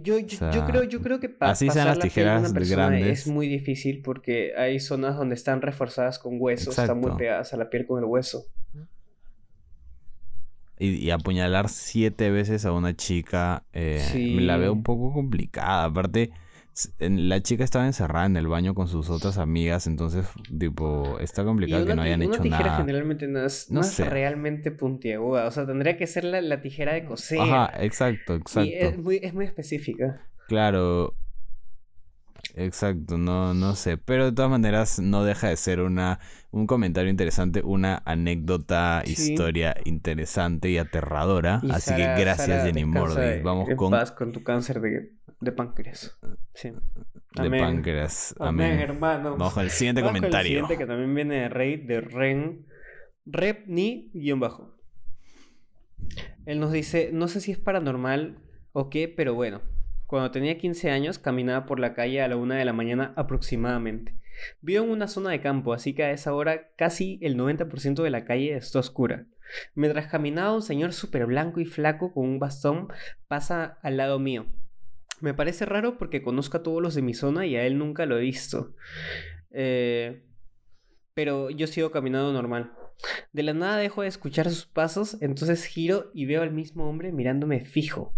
Yo, 0.03 0.19
yo, 0.19 0.39
sea, 0.39 0.51
yo 0.51 0.65
creo, 0.67 0.83
yo 0.85 1.01
creo 1.01 1.21
que 1.21 1.29
para 1.29 1.53
así 1.53 1.69
sean 1.71 1.87
las 1.87 1.99
tijeras 1.99 2.53
grandes. 2.53 3.21
es 3.21 3.27
muy 3.29 3.47
difícil 3.47 4.03
porque 4.03 4.53
hay 4.57 4.81
zonas 4.81 5.17
donde 5.17 5.35
están 5.35 5.63
reforzadas 5.63 6.19
con 6.19 6.37
huesos, 6.39 6.77
están 6.79 6.99
muy 7.01 7.13
pegadas 7.13 7.53
a 7.53 7.57
la 7.57 7.69
piel 7.71 7.87
con 7.87 7.99
el 8.01 8.07
hueso. 8.07 8.47
Y, 10.79 10.95
y 10.95 11.11
apuñalar 11.11 11.69
siete 11.69 12.31
veces 12.31 12.65
a 12.65 12.73
una 12.73 12.97
chica, 12.97 13.65
eh, 13.75 14.03
Sí. 14.13 14.41
la 14.41 14.57
veo 14.57 14.73
un 14.73 14.83
poco 14.83 15.13
complicada. 15.13 15.85
Aparte, 15.85 16.31
la 16.99 17.43
chica 17.43 17.65
estaba 17.65 17.87
encerrada 17.87 18.27
en 18.27 18.37
el 18.37 18.47
baño 18.49 18.75
con 18.75 18.89
sus 18.89 19.11
otras 19.11 19.39
amigas, 19.39 19.87
entonces, 19.87 20.27
tipo, 20.59 21.19
está 21.21 21.43
Y 21.43 21.45
complicado 21.45 21.85
que 21.87 21.95
no 21.95 22.03
hayan 22.03 22.23
hecho 22.23 22.41
tijera 22.41 22.73
nada. 22.73 22.77
generalmente 22.77 23.27
no 23.29 23.45
es, 23.45 23.71
No 23.71 23.83
no 23.83 23.83
sé. 23.83 24.05
es 24.05 24.09
realmente 24.09 24.71
puntiaguda, 24.71 25.47
o 25.47 25.51
sea, 25.51 25.67
tendría 25.67 25.97
que 25.97 26.07
ser 26.07 26.25
la, 26.25 26.41
la 26.41 26.61
tijera 26.63 26.95
de 26.95 27.05
coser. 27.05 27.39
Ajá, 27.39 27.73
exacto, 27.85 28.35
Y 28.35 28.37
exacto. 28.37 28.89
es 28.89 28.99
muy, 28.99 29.19
es 29.23 29.35
muy 29.35 29.45
específica. 29.47 30.27
Claro. 30.47 31.17
Exacto, 32.55 33.17
no, 33.19 33.55
no 33.55 33.75
sé. 33.75 33.97
Pero 33.99 34.27
de 34.27 34.33
todas 34.33 34.51
maneras 34.51 34.99
no 34.99 35.25
deja 35.25 35.49
de 35.49 35.57
ser 35.57 35.81
una, 35.81 36.19
un 36.51 36.67
comentario 36.67 37.11
interesante, 37.11 37.63
una 37.65 38.03
anécdota, 38.05 39.03
Sí. 39.05 39.33
historia 39.33 39.75
interesante 39.85 40.69
y 40.71 40.79
aterradora. 40.79 41.61
Y 41.63 41.71
Así 41.71 41.91
Sara- 41.91 42.15
que 42.17 42.21
gracias, 42.23 42.47
Sara, 42.49 42.65
Jenny 42.65 42.85
Mordis. 42.85 43.43
Vamos 43.43 43.69
en 43.69 43.77
con 43.77 43.91
paz 43.91 44.13
con 44.13 44.33
tu 44.33 44.43
cáncer 44.43 44.81
de, 44.81 45.13
de 45.41 45.53
páncreas. 45.53 46.19
Sí. 46.55 46.71
de 46.71 47.47
Amén. 47.47 47.61
páncreas. 47.61 48.35
Amén, 48.41 48.73
Amén. 48.73 48.81
hermano. 48.81 49.31
Vamos 49.37 49.55
con 49.55 49.63
el 49.65 49.71
siguiente 49.71 50.03
Vamos 50.03 50.11
con 50.13 50.17
el 50.17 50.31
comentario. 50.31 50.49
siguiente 50.51 50.77
que 50.79 50.87
también 50.87 51.15
viene 51.15 51.35
de 51.43 51.49
Rey, 51.49 51.77
de 51.77 52.01
Ren. 52.01 52.67
Rep 53.27 53.67
ni 53.69 54.11
guion 54.15 54.41
bajo. 54.41 54.75
Él 56.47 56.59
nos 56.59 56.73
dice, 56.73 57.11
no 57.13 57.29
sé 57.29 57.41
si 57.41 57.53
es 57.53 57.59
paranormal 57.59 58.39
o 58.73 58.91
qué, 58.91 59.07
pero 59.09 59.35
bueno. 59.35 59.61
Cuando 60.11 60.33
tenía 60.33 60.59
15 60.59 60.91
años 60.91 61.21
caminaba 61.21 61.67
por 61.67 61.79
la 61.79 61.95
calle 61.95 62.21
a 62.21 62.27
la 62.27 62.35
una 62.35 62.57
de 62.57 62.65
la 62.65 62.73
mañana 62.73 63.13
aproximadamente. 63.15 64.17
Vivo 64.61 64.83
en 64.83 64.91
una 64.91 65.07
zona 65.07 65.31
de 65.31 65.41
campo, 65.41 65.73
así 65.73 65.95
que 65.95 66.03
a 66.03 66.11
esa 66.11 66.35
hora 66.35 66.73
casi 66.75 67.21
el 67.23 67.37
90% 67.37 68.03
de 68.03 68.11
la 68.11 68.25
calle 68.25 68.57
está 68.57 68.81
oscura. 68.81 69.29
Mientras 69.77 70.09
caminaba 70.09 70.53
un 70.53 70.63
señor 70.63 70.95
súper 70.95 71.27
blanco 71.27 71.61
y 71.61 71.65
flaco 71.65 72.13
con 72.13 72.25
un 72.25 72.41
bastón 72.41 72.89
pasa 73.29 73.79
al 73.83 73.99
lado 73.99 74.19
mío. 74.19 74.47
Me 75.21 75.33
parece 75.33 75.65
raro 75.65 75.97
porque 75.97 76.23
conozco 76.25 76.57
a 76.57 76.65
todos 76.65 76.83
los 76.83 76.97
de 76.97 77.03
mi 77.03 77.15
zona 77.15 77.47
y 77.47 77.55
a 77.55 77.65
él 77.65 77.79
nunca 77.79 78.05
lo 78.05 78.19
he 78.19 78.23
visto. 78.23 78.75
Eh, 79.53 80.25
pero 81.15 81.51
yo 81.51 81.69
sigo 81.69 81.93
caminando 81.93 82.33
normal. 82.33 82.73
De 83.33 83.45
la 83.45 83.55
nada 83.55 83.77
dejo 83.77 84.03
de 84.03 84.09
escuchar 84.09 84.51
sus 84.51 84.67
pasos, 84.67 85.19
entonces 85.21 85.67
giro 85.67 86.11
y 86.13 86.27
veo 86.27 86.43
al 86.43 86.51
mismo 86.51 86.91
hombre 86.91 87.13
mirándome 87.13 87.65
fijo. 87.65 88.13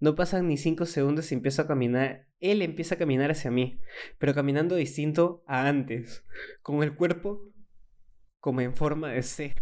No 0.00 0.14
pasan 0.14 0.48
ni 0.48 0.56
cinco 0.56 0.86
segundos 0.86 1.30
y 1.30 1.34
empiezo 1.34 1.62
a 1.62 1.66
caminar. 1.66 2.26
Él 2.40 2.62
empieza 2.62 2.94
a 2.94 2.98
caminar 2.98 3.30
hacia 3.30 3.50
mí, 3.50 3.80
pero 4.18 4.34
caminando 4.34 4.76
distinto 4.76 5.42
a 5.46 5.68
antes, 5.68 6.24
con 6.62 6.82
el 6.82 6.94
cuerpo 6.94 7.48
como 8.40 8.60
en 8.60 8.74
forma 8.74 9.10
de 9.10 9.22
C. 9.22 9.54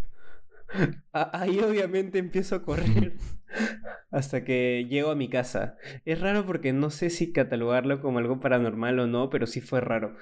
Ahí 1.13 1.61
obviamente 1.61 2.19
empiezo 2.19 2.57
a 2.57 2.63
correr 2.63 3.15
hasta 4.11 4.45
que 4.45 4.87
llego 4.89 5.11
a 5.11 5.17
mi 5.17 5.29
casa. 5.29 5.77
Es 6.05 6.21
raro 6.21 6.45
porque 6.47 6.73
no 6.73 6.91
sé 6.91 7.11
si 7.11 7.33
catalogarlo 7.33 8.01
como 8.01 8.19
algo 8.19 8.41
paranormal 8.41 8.99
o 9.01 9.07
no, 9.07 9.31
pero 9.31 9.47
sí 9.47 9.61
fue 9.61 9.81
raro. 9.81 10.17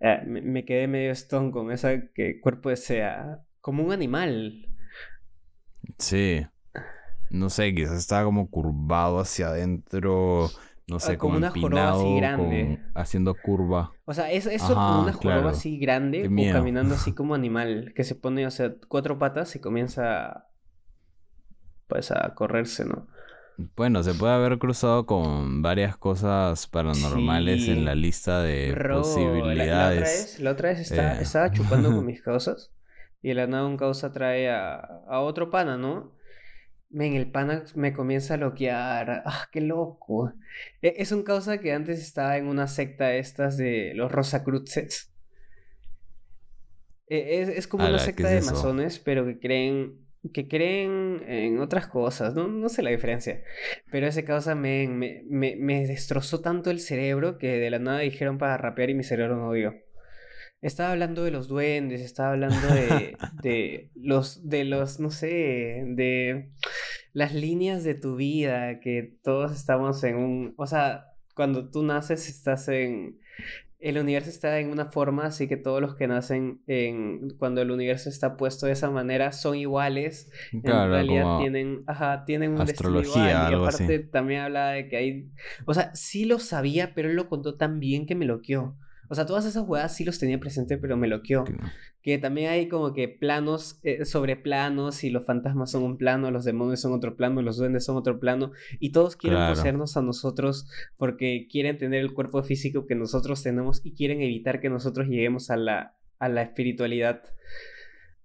Eh, 0.00 0.22
me, 0.26 0.64
quedé 0.64 0.88
medio 0.88 1.12
stone 1.12 1.50
con 1.50 1.70
esa 1.70 2.08
que 2.12 2.40
cuerpo 2.40 2.74
sea 2.76 3.42
como 3.60 3.84
un 3.84 3.92
animal. 3.92 4.68
Sí. 5.98 6.46
No 7.34 7.50
sé, 7.50 7.74
quizás 7.74 7.98
estaba 7.98 8.24
como 8.24 8.48
curvado 8.48 9.18
hacia 9.18 9.48
adentro. 9.48 10.48
No 10.86 10.98
sé, 11.00 11.12
Ah, 11.12 11.18
como 11.18 11.34
como, 11.34 11.46
una 11.46 11.50
joroba 11.50 11.90
así 11.92 12.16
grande. 12.16 12.78
con- 12.84 12.92
haciendo 13.02 13.34
curva. 13.34 13.92
O 14.04 14.12
sea, 14.14 14.30
¿es 14.30 14.46
eso 14.46 14.66
Ajá, 14.66 14.74
como 14.74 15.02
una 15.02 15.12
joroba 15.14 15.34
claro. 15.36 15.48
así 15.48 15.78
grande 15.78 16.28
o 16.28 16.52
caminando 16.52 16.94
así 16.94 17.12
como 17.14 17.34
animal 17.34 17.92
que 17.96 18.04
se 18.04 18.14
pone, 18.14 18.46
o 18.46 18.50
sea, 18.50 18.74
cuatro 18.88 19.18
patas 19.18 19.56
y 19.56 19.60
comienza 19.60 20.46
pues 21.88 22.10
a 22.10 22.34
correrse, 22.34 22.84
¿no? 22.84 23.06
Bueno, 23.76 24.02
se 24.02 24.14
puede 24.14 24.34
haber 24.34 24.58
cruzado 24.58 25.06
con 25.06 25.62
varias 25.62 25.96
cosas 25.96 26.66
paranormales 26.66 27.64
Sí. 27.64 27.70
en 27.70 27.84
la 27.84 27.94
lista 27.94 28.42
de 28.42 28.72
Bro, 28.72 28.82
la- 28.82 28.88
La, 28.88 28.98
otra 28.98 29.02
posibilidades. 29.02 30.00
vez, 30.00 30.40
la 30.40 30.50
otra 30.50 30.68
vez 30.70 30.80
está- 30.80 31.18
Eh. 31.18 31.22
estaba 31.22 31.50
chupando 31.52 31.90
con 31.94 32.04
mis 32.06 32.20
causas 32.22 32.72
y 33.22 33.28
de 33.28 33.34
la 33.34 33.46
nada 33.46 33.66
un 33.66 33.76
causa 33.76 34.12
trae 34.12 34.50
a, 34.50 34.74
a 35.08 35.20
otro 35.20 35.50
pana, 35.50 35.76
¿no? 35.78 36.12
Men, 36.94 37.14
el 37.14 37.28
pana 37.28 37.64
me 37.74 37.92
comienza 37.92 38.34
a 38.34 38.36
loquear. 38.36 39.24
¡Ah, 39.26 39.48
qué 39.50 39.60
loco! 39.60 40.32
E, 40.80 40.94
es 40.98 41.10
un 41.10 41.24
causa 41.24 41.58
que 41.58 41.72
antes 41.72 42.00
estaba 42.00 42.36
en 42.36 42.46
una 42.46 42.68
secta 42.68 43.14
estas 43.14 43.56
de 43.56 43.92
los 43.96 44.12
Rosacruces. 44.12 45.12
E, 47.08 47.42
es, 47.42 47.48
es 47.48 47.66
como 47.66 47.84
una 47.84 47.98
secta 47.98 48.28
de 48.28 48.42
masones, 48.42 49.00
pero 49.00 49.26
que 49.26 49.40
creen 49.40 50.04
que 50.32 50.48
creen 50.48 51.22
en 51.26 51.58
otras 51.58 51.88
cosas, 51.88 52.34
no, 52.34 52.48
no 52.48 52.68
sé 52.70 52.80
la 52.82 52.90
diferencia, 52.90 53.42
pero 53.90 54.06
ese 54.06 54.24
causa 54.24 54.54
me, 54.54 54.88
me, 54.88 55.22
me, 55.28 55.86
destrozó 55.86 56.40
tanto 56.40 56.70
el 56.70 56.80
cerebro 56.80 57.36
que 57.36 57.58
de 57.58 57.68
la 57.68 57.78
nada 57.78 57.98
dijeron 57.98 58.38
para 58.38 58.56
rapear 58.56 58.88
y 58.88 58.94
mi 58.94 59.04
cerebro 59.04 59.36
no 59.36 59.52
dio. 59.52 59.83
Estaba 60.64 60.92
hablando 60.92 61.24
de 61.24 61.30
los 61.30 61.46
duendes, 61.46 62.00
estaba 62.00 62.30
hablando 62.30 62.66
de, 62.68 63.16
de 63.42 63.90
los, 63.94 64.48
de 64.48 64.64
los, 64.64 64.98
no 64.98 65.10
sé, 65.10 65.84
de 65.86 66.52
las 67.12 67.34
líneas 67.34 67.84
de 67.84 67.94
tu 67.94 68.16
vida, 68.16 68.80
que 68.80 69.18
todos 69.22 69.52
estamos 69.52 70.02
en 70.04 70.16
un, 70.16 70.54
o 70.56 70.66
sea, 70.66 71.04
cuando 71.34 71.70
tú 71.70 71.82
naces 71.82 72.30
estás 72.30 72.68
en, 72.68 73.18
el 73.78 73.98
universo 73.98 74.30
está 74.30 74.58
en 74.58 74.70
una 74.70 74.86
forma, 74.86 75.26
así 75.26 75.48
que 75.48 75.58
todos 75.58 75.82
los 75.82 75.96
que 75.96 76.06
nacen 76.06 76.62
en 76.66 77.28
cuando 77.36 77.60
el 77.60 77.70
universo 77.70 78.08
está 78.08 78.38
puesto 78.38 78.64
de 78.64 78.72
esa 78.72 78.90
manera 78.90 79.32
son 79.32 79.56
iguales. 79.56 80.32
en 80.50 80.62
realidad 80.62 81.40
tienen, 81.40 81.84
ajá, 81.86 82.24
tienen 82.24 82.52
un 82.52 82.62
astrología, 82.62 83.50
destino 83.50 83.50
Y 83.50 83.54
aparte 83.54 83.98
también 83.98 84.40
hablaba 84.40 84.70
de 84.70 84.88
que 84.88 84.96
hay, 84.96 85.30
o 85.66 85.74
sea, 85.74 85.94
sí 85.94 86.24
lo 86.24 86.38
sabía, 86.38 86.94
pero 86.94 87.10
él 87.10 87.16
lo 87.16 87.28
contó 87.28 87.58
tan 87.58 87.80
bien 87.80 88.06
que 88.06 88.14
me 88.14 88.24
loqueó. 88.24 88.78
O 89.08 89.14
sea, 89.14 89.26
todas 89.26 89.44
esas 89.44 89.64
jugadas 89.64 89.94
sí 89.94 90.04
los 90.04 90.18
tenía 90.18 90.38
presente, 90.38 90.78
pero 90.78 90.96
me 90.96 91.08
loqueó. 91.08 91.44
Que 92.02 92.18
también 92.18 92.50
hay 92.50 92.68
como 92.68 92.92
que 92.92 93.08
planos 93.08 93.78
eh, 93.82 94.04
sobre 94.04 94.36
planos 94.36 95.04
y 95.04 95.10
los 95.10 95.24
fantasmas 95.24 95.70
son 95.70 95.82
un 95.82 95.96
plano, 95.96 96.30
los 96.30 96.44
demonios 96.44 96.80
son 96.80 96.92
otro 96.92 97.16
plano, 97.16 97.42
los 97.42 97.56
duendes 97.56 97.84
son 97.84 97.96
otro 97.96 98.18
plano 98.18 98.52
y 98.78 98.92
todos 98.92 99.16
quieren 99.16 99.48
poseernos 99.48 99.96
a 99.96 100.02
nosotros 100.02 100.68
porque 100.96 101.46
quieren 101.50 101.78
tener 101.78 102.00
el 102.00 102.12
cuerpo 102.12 102.42
físico 102.42 102.86
que 102.86 102.94
nosotros 102.94 103.42
tenemos 103.42 103.80
y 103.84 103.94
quieren 103.94 104.20
evitar 104.20 104.60
que 104.60 104.70
nosotros 104.70 105.08
lleguemos 105.08 105.50
a 105.50 105.56
la, 105.56 105.96
a 106.18 106.28
la 106.28 106.42
espiritualidad. 106.42 107.22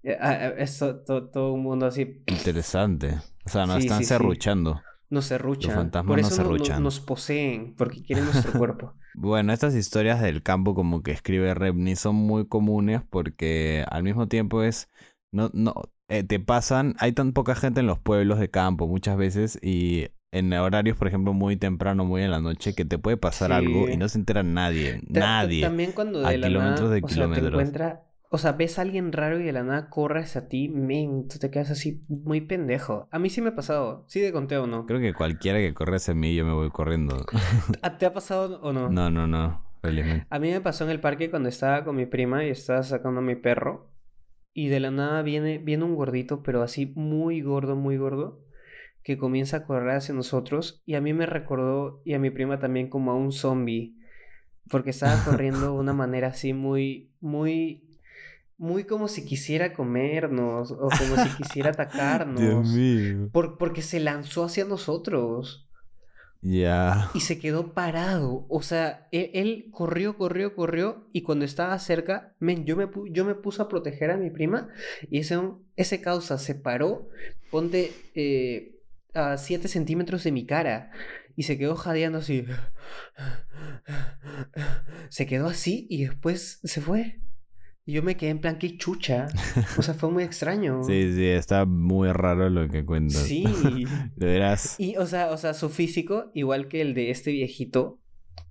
Eh, 0.04 0.56
eso, 0.58 0.98
todo, 0.98 1.54
un 1.54 1.64
mundo 1.64 1.86
así. 1.86 2.22
Interesante. 2.26 3.18
O 3.46 3.50
sea, 3.50 3.66
nos 3.66 3.80
están 3.80 4.04
serruchando. 4.04 4.82
Nos 5.10 5.26
serruchan. 5.26 5.72
Los 5.72 5.78
fantasmas 5.78 6.10
Por 6.10 6.20
eso 6.20 6.44
nos, 6.44 6.80
nos 6.80 7.00
poseen, 7.00 7.74
porque 7.76 8.04
quieren 8.04 8.26
nuestro 8.26 8.52
cuerpo. 8.60 8.94
Bueno, 9.16 9.54
estas 9.54 9.76
historias 9.76 10.22
del 10.22 10.44
campo 10.44 10.76
como 10.76 11.04
que 11.04 11.12
escribe 11.12 11.54
Repni 11.54 11.96
son 11.96 12.16
muy 12.16 12.48
comunes 12.48 13.02
porque 13.10 13.86
al 13.90 14.04
mismo 14.04 14.28
tiempo 14.28 14.64
es... 14.64 14.90
No, 15.32 15.52
no, 15.54 15.76
eh, 16.08 16.24
te 16.24 16.40
pasan, 16.40 16.96
hay 16.98 17.12
tan 17.12 17.34
poca 17.34 17.54
gente 17.54 17.82
en 17.82 17.88
los 17.88 18.00
pueblos 18.00 18.40
de 18.40 18.50
campo 18.50 18.88
muchas 18.88 19.16
veces 19.16 19.60
y 19.62 20.08
en 20.32 20.54
horarios, 20.54 20.98
por 20.98 21.08
ejemplo, 21.08 21.34
muy 21.34 21.56
temprano, 21.56 22.06
muy 22.06 22.24
en 22.24 22.32
la 22.32 22.40
noche, 22.40 22.74
que 22.74 22.86
te 22.86 22.98
puede 22.98 23.18
pasar 23.18 23.52
algo 23.52 23.90
y 23.90 23.98
no 23.98 24.08
se 24.10 24.20
entera 24.20 24.44
nadie, 24.44 25.02
nadie. 25.08 25.62
También 25.62 25.92
cuando 25.92 26.22
de 26.22 26.40
kilómetros 26.40 26.92
de 26.92 27.02
kilómetros. 27.02 28.00
O 28.32 28.38
sea, 28.38 28.52
ves 28.52 28.78
a 28.78 28.84
alguien 28.84 29.12
raro 29.12 29.40
y 29.40 29.44
de 29.44 29.52
la 29.52 29.64
nada 29.64 29.90
corres 29.90 30.36
a 30.36 30.48
ti, 30.48 30.70
men, 30.70 31.28
tú 31.28 31.40
te 31.40 31.50
quedas 31.50 31.72
así 31.72 32.04
muy 32.08 32.42
pendejo. 32.42 33.08
A 33.12 33.18
mí 33.18 33.30
sí 33.32 33.42
me 33.42 33.50
ha 33.50 33.56
pasado. 33.56 34.06
¿Sí 34.08 34.22
de 34.22 34.32
conté 34.32 34.58
o 34.58 34.68
no? 34.68 34.86
Creo 34.86 35.00
que 35.00 35.14
cualquiera 35.14 35.58
que 35.58 35.74
corre 35.74 35.96
hacia 35.96 36.14
mí, 36.14 36.36
yo 36.36 36.46
me 36.46 36.54
voy 36.54 36.70
corriendo. 36.70 37.26
¿Te 38.00 38.06
ha 38.06 38.14
pasado 38.14 38.62
o 38.62 38.72
no? 38.72 38.90
No, 38.90 39.10
no, 39.10 39.26
no. 39.26 39.70
A 40.30 40.40
mí 40.40 40.52
me 40.52 40.62
pasó 40.62 40.84
en 40.84 40.90
el 40.90 41.00
parque 41.00 41.30
cuando 41.30 41.50
estaba 41.50 41.84
con 41.84 41.96
mi 41.96 42.06
prima 42.06 42.46
y 42.46 42.50
estaba 42.50 42.84
sacando 42.84 43.20
a 43.20 43.24
mi 43.24 43.36
perro. 43.36 43.92
Y 44.54 44.68
de 44.68 44.80
la 44.80 44.92
nada 44.92 45.22
viene, 45.22 45.58
viene 45.58 45.86
un 45.86 45.96
gordito, 45.96 46.44
pero 46.44 46.62
así 46.64 46.92
muy 46.96 47.42
gordo, 47.42 47.76
muy 47.76 47.98
gordo, 47.98 48.44
que 49.04 49.18
comienza 49.18 49.58
a 49.58 49.66
correr 49.66 49.96
hacia 49.96 50.14
nosotros. 50.14 50.84
Y 50.86 50.96
a 50.96 51.02
mí 51.02 51.14
me 51.14 51.26
recordó, 51.26 52.02
y 52.04 52.14
a 52.14 52.20
mi 52.20 52.30
prima 52.30 52.60
también, 52.60 52.90
como 52.90 53.12
a 53.12 53.16
un 53.16 53.32
zombie. 53.32 53.96
Porque 54.70 54.90
estaba 54.90 55.16
corriendo 55.26 55.62
de 55.62 55.80
una 55.80 55.94
manera 55.94 56.30
así 56.30 56.54
muy, 56.54 57.12
muy 57.22 57.89
muy 58.60 58.84
como 58.84 59.08
si 59.08 59.26
quisiera 59.26 59.74
comernos 59.74 60.72
o 60.72 60.90
como 60.90 61.24
si 61.24 61.30
quisiera 61.38 61.70
atacarnos. 61.72 62.40
Dios 62.40 62.68
mío. 62.68 63.30
porque 63.58 63.82
se 63.82 64.00
lanzó 64.02 64.44
hacia 64.44 64.66
nosotros. 64.66 65.66
Ya. 66.42 67.10
Y 67.14 67.22
se 67.22 67.40
quedó 67.40 67.74
parado. 67.74 68.46
O 68.50 68.62
sea, 68.62 69.08
e, 69.12 69.32
él, 69.34 69.70
corrió, 69.72 70.18
corrió, 70.18 70.56
corrió. 70.56 71.08
Y 71.14 71.22
cuando 71.22 71.46
estaba 71.46 71.78
cerca, 71.80 72.36
men, 72.40 72.66
yo 72.66 72.76
me, 72.76 72.90
yo 73.12 73.26
me 73.26 73.36
puse 73.36 73.62
a 73.62 73.70
proteger 73.70 74.12
a 74.12 74.18
mi 74.18 74.30
prima. 74.30 74.68
Y 75.10 75.20
ese, 75.20 75.40
ese 75.78 76.02
causa 76.02 76.38
se 76.38 76.56
paró, 76.56 77.08
ponte 77.50 77.94
eh, 78.14 78.76
a 79.14 79.38
7 79.38 79.70
centímetros 79.70 80.24
de 80.26 80.34
mi 80.34 80.46
cara. 80.46 80.92
Y 81.36 81.44
se 81.44 81.58
quedó 81.58 81.76
jadeando 81.76 82.18
así. 82.20 82.46
Se 85.08 85.26
quedó 85.26 85.48
así 85.48 85.88
y 85.90 86.04
después 86.04 86.60
se 86.64 86.82
fue. 86.82 87.22
Y 87.90 87.94
yo 87.94 88.04
me 88.04 88.16
quedé 88.16 88.30
en 88.30 88.40
plan, 88.40 88.60
qué 88.60 88.78
chucha. 88.78 89.30
O 89.76 89.82
sea, 89.82 89.96
fue 89.96 90.12
muy 90.12 90.24
extraño. 90.24 90.84
sí, 90.88 91.12
sí, 91.12 91.26
está 91.26 91.66
muy 91.66 92.12
raro 92.12 92.48
lo 92.48 92.70
que 92.70 92.86
cuentas. 92.86 93.24
Sí. 93.24 93.44
de 94.16 94.26
veras. 94.28 94.76
Y, 94.80 94.96
o 94.98 95.08
sea, 95.08 95.32
o 95.32 95.38
sea, 95.38 95.56
su 95.56 95.70
físico, 95.70 96.30
igual 96.36 96.68
que 96.68 96.82
el 96.82 96.94
de 96.94 97.10
este 97.10 97.32
viejito, 97.32 97.98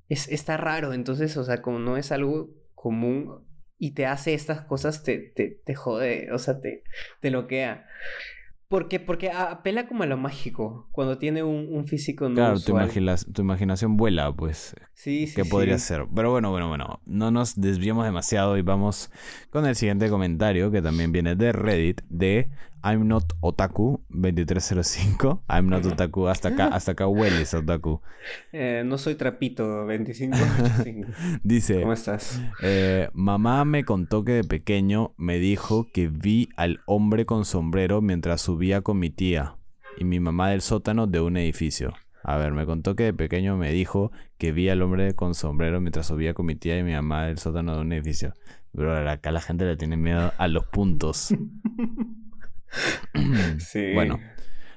es, 0.09 0.26
está 0.26 0.57
raro. 0.57 0.92
Entonces, 0.92 1.37
o 1.37 1.45
sea, 1.45 1.62
como 1.62 1.78
no 1.78 1.97
es 1.97 2.11
algo 2.11 2.50
común 2.75 3.45
y 3.78 3.92
te 3.92 4.07
hace 4.07 4.35
estas 4.35 4.62
cosas, 4.62 5.04
te, 5.04 5.18
te, 5.18 5.61
te 5.64 5.75
jode, 5.76 6.33
o 6.33 6.38
sea, 6.40 6.61
te, 6.61 6.83
te 7.21 7.30
loquea. 7.30 7.87
Porque, 8.68 9.00
porque 9.00 9.30
apela 9.30 9.88
como 9.88 10.02
a 10.02 10.06
lo 10.06 10.18
mágico, 10.18 10.88
cuando 10.92 11.16
tiene 11.16 11.42
un, 11.42 11.87
físico 11.87 12.28
no 12.28 12.34
Claro, 12.34 12.60
tu, 12.60 12.75
tu, 13.32 13.40
imaginación 13.40 13.96
vuela, 13.96 14.30
pues. 14.30 14.76
Sí, 14.92 15.26
sí, 15.26 15.34
¿Qué 15.34 15.46
podría 15.46 15.78
ser? 15.78 16.06
Pero 16.14 16.30
bueno, 16.30 16.50
bueno, 16.50 16.68
bueno, 16.68 17.00
no 17.06 17.30
nos 17.30 17.58
desviemos 17.58 18.04
demasiado 18.04 18.58
y 18.58 18.62
vamos 18.62 19.10
con 19.48 19.64
el 19.64 19.75
siguiente 19.75 20.10
comentario, 20.10 20.70
que 20.70 20.82
también 20.82 21.12
viene 21.12 21.34
de 21.34 21.52
Reddit, 21.52 22.02
de 22.10 22.50
I'm 22.82 23.08
not 23.08 23.25
otaku 23.40 24.00
2305. 24.11 25.40
I'm 25.49 25.68
not 25.68 25.85
otaku. 25.85 26.28
Hasta 26.28 26.49
acá, 26.49 26.68
hasta 26.68 26.92
acá 26.92 27.06
hueles 27.06 27.54
otaku. 27.54 28.00
Eh, 28.52 28.82
no 28.87 28.99
soy 28.99 29.14
trapito 29.14 29.66
2585. 29.87 31.08
Dice. 31.42 31.80
¿Cómo 31.80 31.92
estás? 31.92 32.40
Eh, 32.62 33.08
mamá 33.12 33.64
me 33.64 33.85
contó 33.85 34.25
que 34.25 34.32
de 34.32 34.44
pequeño 34.44 35.14
me 35.16 35.38
dijo 35.38 35.88
que 35.92 36.08
vi 36.08 36.49
al 36.56 36.80
hombre 36.87 37.26
con 37.26 37.44
sombrero 37.44 38.00
mientras 38.00 38.40
subía 38.40 38.82
con 38.82 38.99
mi 38.99 39.11
tía 39.11 39.56
y 39.97 40.04
mi 40.04 40.20
mamá 40.20 40.50
del 40.50 40.61
sótano 40.61 41.06
de 41.06 41.20
un 41.20 41.37
edificio. 41.37 41.94
A 42.23 42.37
ver, 42.37 42.52
me 42.52 42.66
contó 42.66 42.94
que 42.94 43.04
de 43.04 43.14
pequeño 43.14 43.56
me 43.56 43.73
dijo 43.73 44.12
que 44.38 44.52
vi 44.52 44.68
al 44.68 44.82
hombre 44.82 45.14
con 45.14 45.35
sombrero 45.35 45.80
mientras 45.80 46.06
subía 46.06 46.35
con 46.35 46.47
mi 46.47 46.54
tía 46.54 46.78
y 46.78 46.82
mi 46.82 46.92
mamá 46.92 47.26
del 47.26 47.38
sótano 47.38 47.75
de 47.75 47.80
un 47.80 47.92
edificio. 47.92 48.35
Pero 48.75 49.08
acá 49.08 49.32
la 49.32 49.40
gente 49.40 49.64
le 49.64 49.76
tiene 49.76 49.97
miedo 49.97 50.32
a 50.37 50.49
los 50.49 50.66
puntos. 50.66 51.35
sí. 53.58 53.90
Bueno, 53.94 54.20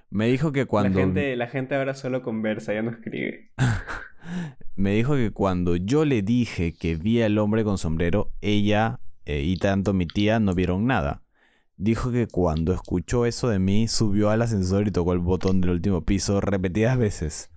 me 0.10 0.28
dijo 0.28 0.52
que 0.52 0.66
cuando... 0.66 1.00
La 1.00 1.06
gente, 1.06 1.36
la 1.36 1.48
gente 1.48 1.76
ahora 1.76 1.94
solo 1.94 2.22
conversa, 2.22 2.74
ya 2.74 2.82
no 2.82 2.92
escribe. 2.92 3.52
me 4.76 4.92
dijo 4.92 5.16
que 5.16 5.32
cuando 5.32 5.76
yo 5.76 6.06
le 6.06 6.22
dije 6.22 6.74
que 6.74 6.96
vi 6.96 7.22
al 7.22 7.38
hombre 7.38 7.64
con 7.64 7.78
sombrero, 7.78 8.32
ella 8.42 9.00
eh, 9.26 9.42
y 9.44 9.58
tanto 9.58 9.94
mi 9.94 10.08
tía 10.08 10.40
no 10.40 10.54
vieron 10.54 10.86
nada. 10.86 11.24
Dijo 11.78 12.12
que 12.12 12.28
cuando 12.28 12.74
escuchó 12.74 13.26
eso 13.26 13.50
de 13.50 13.60
mí, 13.60 13.88
subió 13.88 14.30
al 14.30 14.42
ascensor 14.42 14.88
y 14.88 14.92
tocó 14.92 15.14
el 15.14 15.20
botón 15.20 15.62
del 15.62 15.72
último 15.72 16.04
piso 16.04 16.42
repetidas 16.42 16.98
veces. 16.98 17.52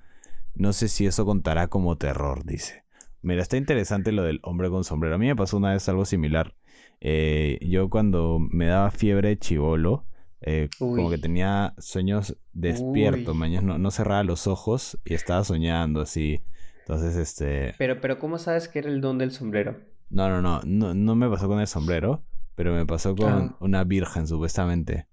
No 0.54 0.72
sé 0.72 0.88
si 0.88 1.06
eso 1.06 1.26
contará 1.26 1.68
como 1.68 1.96
terror, 1.96 2.44
dice. 2.44 2.84
Mira, 3.22 3.42
está 3.42 3.56
interesante 3.56 4.12
lo 4.12 4.22
del 4.22 4.40
hombre 4.42 4.70
con 4.70 4.84
sombrero. 4.84 5.16
A 5.16 5.18
mí 5.18 5.26
me 5.26 5.36
pasó 5.36 5.56
una 5.56 5.72
vez 5.72 5.88
algo 5.88 6.04
similar. 6.04 6.54
Eh, 7.00 7.58
yo 7.62 7.90
cuando 7.90 8.38
me 8.38 8.66
daba 8.66 8.90
fiebre 8.90 9.38
chivolo, 9.38 10.06
eh, 10.46 10.68
como 10.78 11.08
que 11.08 11.16
tenía 11.16 11.72
sueños 11.78 12.36
despiertos, 12.52 13.34
no, 13.34 13.78
no, 13.78 13.90
cerraba 13.90 14.22
los 14.24 14.46
ojos 14.46 14.98
y 15.04 15.14
estaba 15.14 15.42
soñando 15.42 16.02
así. 16.02 16.42
Entonces, 16.80 17.16
este... 17.16 17.74
Pero, 17.78 17.98
pero, 18.02 18.18
¿cómo 18.18 18.38
sabes 18.38 18.68
que 18.68 18.80
era 18.80 18.90
el 18.90 19.00
don 19.00 19.16
del 19.16 19.30
sombrero? 19.30 19.80
No, 20.10 20.28
no, 20.28 20.42
no, 20.42 20.60
no, 20.66 20.92
no 20.92 21.14
me 21.14 21.30
pasó 21.30 21.48
con 21.48 21.60
el 21.60 21.66
sombrero, 21.66 22.22
pero 22.56 22.74
me 22.74 22.84
pasó 22.84 23.16
con 23.16 23.32
ah. 23.32 23.56
una 23.60 23.84
virgen, 23.84 24.26
supuestamente. 24.26 25.06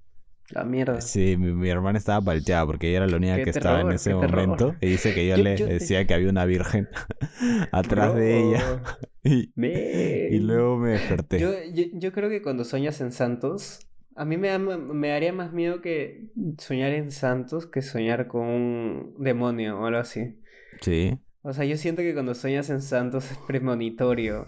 La 0.50 0.66
mierda. 0.66 1.00
Sí, 1.00 1.38
mi, 1.38 1.70
hermana 1.70 1.98
estaba 1.98 2.20
palteada 2.20 2.66
porque 2.66 2.90
ella 2.90 2.98
era 2.98 3.08
la 3.08 3.16
única 3.16 3.42
que 3.42 3.52
estaba 3.52 3.82
en 3.82 3.92
ese 3.94 4.14
momento. 4.14 4.76
Y 4.82 4.88
dice 4.88 5.14
que 5.14 5.26
yo, 5.26 5.38
le 5.38 5.56
decía 5.56 6.06
que 6.06 6.14
había 6.14 6.30
una 6.30 6.44
virgen 6.44 6.90
atrás 7.72 8.16
de 8.16 8.42
ella. 8.42 8.84
y, 9.24 9.50
y, 9.56 10.40
luego 10.40 10.78
me 10.78 10.90
desperté. 10.90 11.40
Yo, 11.40 11.52
yo, 11.74 11.86
yo, 11.94 12.12
creo 12.12 12.30
que 12.30 12.42
cuando 12.42 12.66
sueñas 12.66 13.00
en 13.00 13.14
santos, 13.14 13.88
a 14.16 14.26
mí 14.26 14.38
me, 14.38 14.58
me 14.58 15.10
daría 15.10 15.34
más 15.34 15.54
miedo 15.54 15.82
que 15.82 16.32
soñar 16.58 16.92
en 16.92 17.12
santos 17.12 17.66
que 17.66 17.82
soñar 17.82 18.28
con 18.28 18.42
un 18.46 19.16
demonio 19.20 19.80
o 19.80 19.86
algo 19.86 20.00
así. 20.00 20.40
Sí. 20.82 21.20
O 21.44 21.54
sea, 21.54 21.66
yo 21.66 21.78
siento 21.78 22.02
que 22.02 22.14
cuando 22.14 22.36
sueñas 22.36 22.70
en 22.70 22.82
santos 22.82 23.32
es 23.32 23.38
premonitorio. 23.48 24.48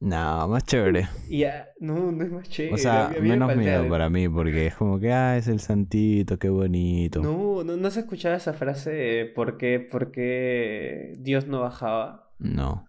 No, 0.00 0.48
más 0.48 0.64
chévere. 0.64 1.08
Y 1.28 1.40
ya, 1.40 1.68
no, 1.80 2.12
no 2.12 2.24
es 2.24 2.30
más 2.30 2.48
chévere. 2.48 2.74
O 2.74 2.78
sea, 2.78 3.10
me 3.14 3.20
menos 3.20 3.56
miedo 3.56 3.88
para 3.88 4.10
mí, 4.10 4.28
porque 4.28 4.66
es 4.66 4.74
como 4.74 4.98
que, 4.98 5.12
ah, 5.12 5.36
es 5.36 5.48
el 5.48 5.60
santito, 5.60 6.38
qué 6.38 6.48
bonito. 6.48 7.20
No, 7.20 7.64
no, 7.64 7.76
no 7.76 7.90
se 7.90 8.00
escuchaba 8.00 8.36
esa 8.36 8.52
frase 8.52 8.90
de 8.90 9.24
¿por 9.26 9.56
qué, 9.56 9.80
por 9.80 10.10
qué 10.10 11.14
Dios 11.18 11.46
no 11.46 11.60
bajaba? 11.60 12.30
No. 12.38 12.86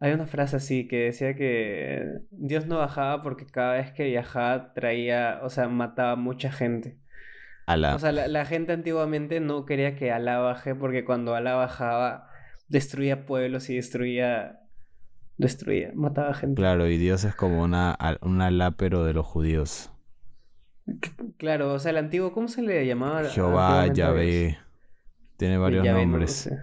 Hay 0.00 0.12
una 0.12 0.26
frase 0.26 0.56
así 0.56 0.86
que 0.86 1.06
decía 1.06 1.34
que 1.34 2.20
Dios 2.30 2.66
no 2.66 2.78
bajaba 2.78 3.20
porque 3.22 3.46
cada 3.46 3.74
vez 3.74 3.92
que 3.92 4.04
viajaba 4.04 4.72
traía, 4.72 5.40
o 5.42 5.50
sea, 5.50 5.68
mataba 5.68 6.14
mucha 6.16 6.52
gente. 6.52 6.98
Ala. 7.66 7.96
O 7.96 7.98
sea, 7.98 8.12
la, 8.12 8.28
la 8.28 8.44
gente 8.46 8.72
antiguamente 8.72 9.40
no 9.40 9.66
quería 9.66 9.96
que 9.96 10.12
Alá 10.12 10.38
baje 10.38 10.74
porque 10.74 11.04
cuando 11.04 11.34
Alá 11.34 11.54
bajaba 11.56 12.30
destruía 12.68 13.26
pueblos 13.26 13.68
y 13.70 13.76
destruía, 13.76 14.60
destruía, 15.36 15.90
mataba 15.94 16.34
gente. 16.34 16.54
Claro, 16.54 16.86
y 16.88 16.96
Dios 16.98 17.24
es 17.24 17.34
como 17.34 17.62
una, 17.62 17.96
un 18.22 18.40
Alá, 18.40 18.72
pero 18.72 19.04
de 19.04 19.14
los 19.14 19.26
judíos. 19.26 19.90
Claro, 21.36 21.72
o 21.74 21.78
sea, 21.78 21.90
el 21.90 21.98
antiguo, 21.98 22.32
¿cómo 22.32 22.48
se 22.48 22.62
le 22.62 22.86
llamaba? 22.86 23.24
Jehová? 23.24 23.86
Yahvé. 23.92 24.58
Tiene 25.36 25.58
varios 25.58 25.84
Yahvé, 25.84 26.06
no 26.06 26.18
lo 26.18 26.28
nombres. 26.28 26.32
sé. 26.32 26.58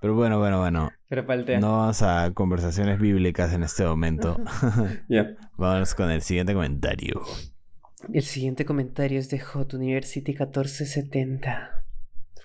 Pero 0.00 0.14
bueno, 0.14 0.38
bueno, 0.38 0.58
bueno. 0.60 0.90
Pero 1.10 1.26
paltea. 1.26 1.58
No 1.58 1.78
vamos 1.78 2.02
a 2.02 2.30
conversaciones 2.34 3.00
bíblicas 3.00 3.52
en 3.52 3.64
este 3.64 3.84
momento. 3.84 4.40
Ya. 5.08 5.36
Vamos 5.56 5.96
con 5.96 6.08
el 6.08 6.22
siguiente 6.22 6.54
comentario. 6.54 7.20
El 8.12 8.22
siguiente 8.22 8.64
comentario 8.64 9.18
es 9.18 9.28
de 9.28 9.40
Hot 9.40 9.74
University 9.74 10.30
1470. 10.30 11.84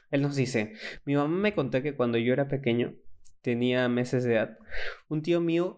Él 0.10 0.22
nos 0.24 0.36
dice, 0.36 0.74
mi 1.06 1.16
mamá 1.16 1.38
me 1.38 1.54
contó 1.54 1.84
que 1.84 1.96
cuando 1.96 2.18
yo 2.18 2.34
era 2.34 2.48
pequeño, 2.48 2.96
tenía 3.42 3.88
meses 3.88 4.24
de 4.24 4.34
edad, 4.34 4.58
un 5.10 5.22
tío 5.22 5.42
mío 5.42 5.78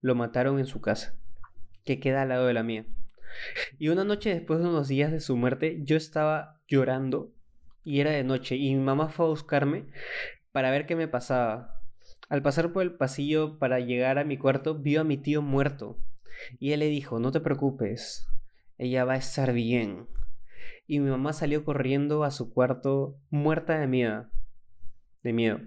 lo 0.00 0.14
mataron 0.14 0.58
en 0.58 0.66
su 0.66 0.80
casa, 0.80 1.18
que 1.84 2.00
queda 2.00 2.22
al 2.22 2.30
lado 2.30 2.46
de 2.46 2.54
la 2.54 2.62
mía. 2.62 2.86
Y 3.78 3.88
una 3.88 4.04
noche 4.04 4.30
después 4.30 4.60
de 4.60 4.66
unos 4.66 4.88
días 4.88 5.12
de 5.12 5.20
su 5.20 5.36
muerte, 5.36 5.80
yo 5.82 5.98
estaba 5.98 6.62
llorando 6.68 7.34
y 7.84 8.00
era 8.00 8.12
de 8.12 8.24
noche 8.24 8.56
y 8.56 8.74
mi 8.74 8.80
mamá 8.80 9.10
fue 9.10 9.26
a 9.26 9.28
buscarme 9.28 9.88
para 10.52 10.70
ver 10.70 10.86
qué 10.86 10.96
me 10.96 11.06
pasaba. 11.06 11.73
Al 12.28 12.42
pasar 12.42 12.72
por 12.72 12.82
el 12.82 12.94
pasillo 12.94 13.58
para 13.58 13.80
llegar 13.80 14.18
a 14.18 14.24
mi 14.24 14.38
cuarto, 14.38 14.74
vio 14.74 15.02
a 15.02 15.04
mi 15.04 15.16
tío 15.16 15.42
muerto. 15.42 15.98
Y 16.58 16.72
él 16.72 16.80
le 16.80 16.88
dijo, 16.88 17.20
no 17.20 17.32
te 17.32 17.40
preocupes, 17.40 18.26
ella 18.78 19.04
va 19.04 19.14
a 19.14 19.18
estar 19.18 19.52
bien. 19.52 20.06
Y 20.86 21.00
mi 21.00 21.10
mamá 21.10 21.32
salió 21.32 21.64
corriendo 21.64 22.24
a 22.24 22.30
su 22.30 22.52
cuarto 22.52 23.16
muerta 23.30 23.78
de 23.78 23.86
miedo. 23.86 24.26
De 25.22 25.32
miedo. 25.32 25.60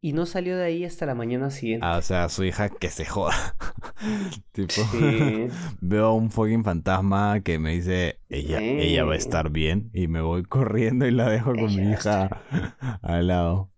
Y 0.00 0.12
no 0.12 0.26
salió 0.26 0.56
de 0.56 0.64
ahí 0.64 0.84
hasta 0.84 1.06
la 1.06 1.14
mañana 1.14 1.50
siguiente. 1.50 1.86
Ah, 1.86 1.96
o 1.96 2.02
sea, 2.02 2.28
su 2.28 2.44
hija 2.44 2.68
que 2.68 2.90
se 2.90 3.06
joda. 3.06 3.56
tipo, 4.52 4.72
Sí. 4.72 5.48
veo 5.80 6.06
a 6.06 6.14
un 6.14 6.30
fucking 6.30 6.64
fantasma 6.64 7.40
que 7.40 7.58
me 7.58 7.72
dice, 7.72 8.20
ella, 8.28 8.60
ella 8.60 9.04
va 9.04 9.14
a 9.14 9.16
estar 9.16 9.50
bien. 9.50 9.90
Y 9.94 10.08
me 10.08 10.20
voy 10.20 10.44
corriendo 10.44 11.06
y 11.06 11.10
la 11.10 11.28
dejo 11.30 11.52
con 11.52 11.70
Ella 11.70 11.82
mi 11.82 11.90
hija 11.90 12.42
al 13.02 13.26
lado. 13.26 13.70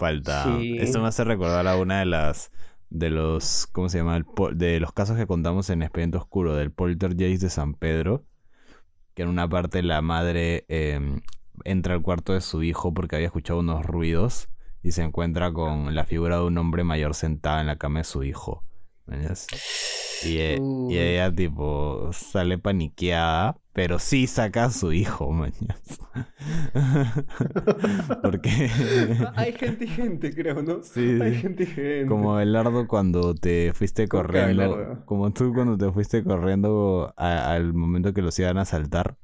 Falta. 0.00 0.44
Sí. 0.58 0.78
Esto 0.78 1.00
me 1.00 1.08
hace 1.08 1.24
recordar 1.24 1.66
a 1.68 1.76
una 1.76 2.00
de 2.00 2.06
las. 2.06 2.50
De 2.88 3.10
los. 3.10 3.66
¿Cómo 3.70 3.88
se 3.90 3.98
llama? 3.98 4.16
El 4.16 4.24
de 4.56 4.80
los 4.80 4.92
casos 4.92 5.16
que 5.16 5.26
contamos 5.26 5.68
en 5.70 5.82
Expediente 5.82 6.16
Oscuro, 6.16 6.56
del 6.56 6.72
poltergeist 6.72 7.42
de 7.42 7.50
San 7.50 7.74
Pedro. 7.74 8.24
Que 9.14 9.22
en 9.22 9.28
una 9.28 9.46
parte 9.48 9.82
la 9.82 10.00
madre 10.00 10.64
em, 10.68 11.20
entra 11.64 11.94
al 11.94 12.02
cuarto 12.02 12.32
de 12.32 12.40
su 12.40 12.62
hijo 12.62 12.94
porque 12.94 13.16
había 13.16 13.26
escuchado 13.28 13.60
unos 13.60 13.84
ruidos. 13.84 14.48
Y 14.82 14.92
se 14.92 15.02
encuentra 15.02 15.52
con 15.52 15.94
la 15.94 16.04
figura 16.04 16.36
de 16.36 16.44
un 16.44 16.56
hombre 16.56 16.82
mayor 16.82 17.14
sentada 17.14 17.60
en 17.60 17.66
la 17.66 17.76
cama 17.76 17.98
de 18.00 18.04
su 18.04 18.24
hijo. 18.24 18.64
Y, 20.24 20.38
e- 20.38 20.58
y 20.88 20.98
ella, 20.98 21.30
tipo, 21.30 22.10
sale 22.12 22.56
paniqueada, 22.56 23.58
pero 23.82 23.98
sí 23.98 24.26
saca 24.26 24.64
a 24.64 24.70
su 24.70 24.92
hijo, 24.92 25.32
mañas. 25.32 25.98
Porque. 28.22 28.68
Hay 29.36 29.52
gente 29.54 29.86
y 29.86 29.88
gente, 29.88 30.34
creo, 30.34 30.62
¿no? 30.62 30.82
Sí, 30.82 31.18
Hay 31.18 31.34
gente 31.36 31.62
y 31.62 31.66
gente. 31.66 32.06
Como 32.06 32.34
Belardo 32.34 32.86
cuando 32.86 33.34
te 33.34 33.72
fuiste 33.72 34.06
¿Cómo 34.06 34.24
que 34.24 34.26
corriendo. 34.28 35.02
Como 35.06 35.32
tú 35.32 35.54
cuando 35.54 35.78
te 35.78 35.90
fuiste 35.92 36.22
corriendo 36.22 37.14
a- 37.16 37.52
al 37.54 37.72
momento 37.72 38.12
que 38.12 38.20
los 38.20 38.38
iban 38.38 38.58
a 38.58 38.66
saltar. 38.66 39.16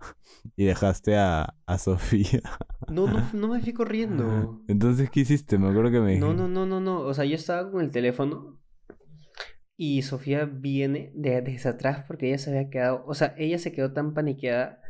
Y 0.57 0.65
dejaste 0.65 1.19
a, 1.19 1.55
a 1.67 1.77
Sofía. 1.79 2.41
No, 2.89 3.07
no, 3.09 3.29
no 3.35 3.49
me 3.49 3.61
fui 3.61 3.75
corriendo. 3.75 4.63
Entonces, 4.69 5.11
¿qué 5.11 5.21
hiciste? 5.21 5.59
Me 5.59 5.69
acuerdo 5.69 5.91
que 5.91 6.01
me 6.01 6.17
No, 6.19 6.29
dijiste- 6.29 6.43
no, 6.45 6.49
no, 6.49 6.65
no, 6.67 6.81
no. 6.81 7.01
O 7.01 7.13
sea, 7.13 7.27
yo 7.27 7.35
estaba 7.35 7.71
con 7.71 7.83
el 7.83 7.91
teléfono 7.91 8.57
y 9.77 10.03
Sofía 10.03 10.45
viene 10.47 11.11
de, 11.15 11.41
desde 11.43 11.69
atrás 11.71 12.05
porque 12.07 12.29
ella 12.29 12.39
se 12.39 12.51
había 12.51 12.71
quedado, 12.71 13.05
o 13.07 13.15
sea, 13.15 13.35
ella 13.39 13.59
se 13.59 13.73
quedó 13.73 13.93
tan 13.93 14.15
paniqueada. 14.15 14.81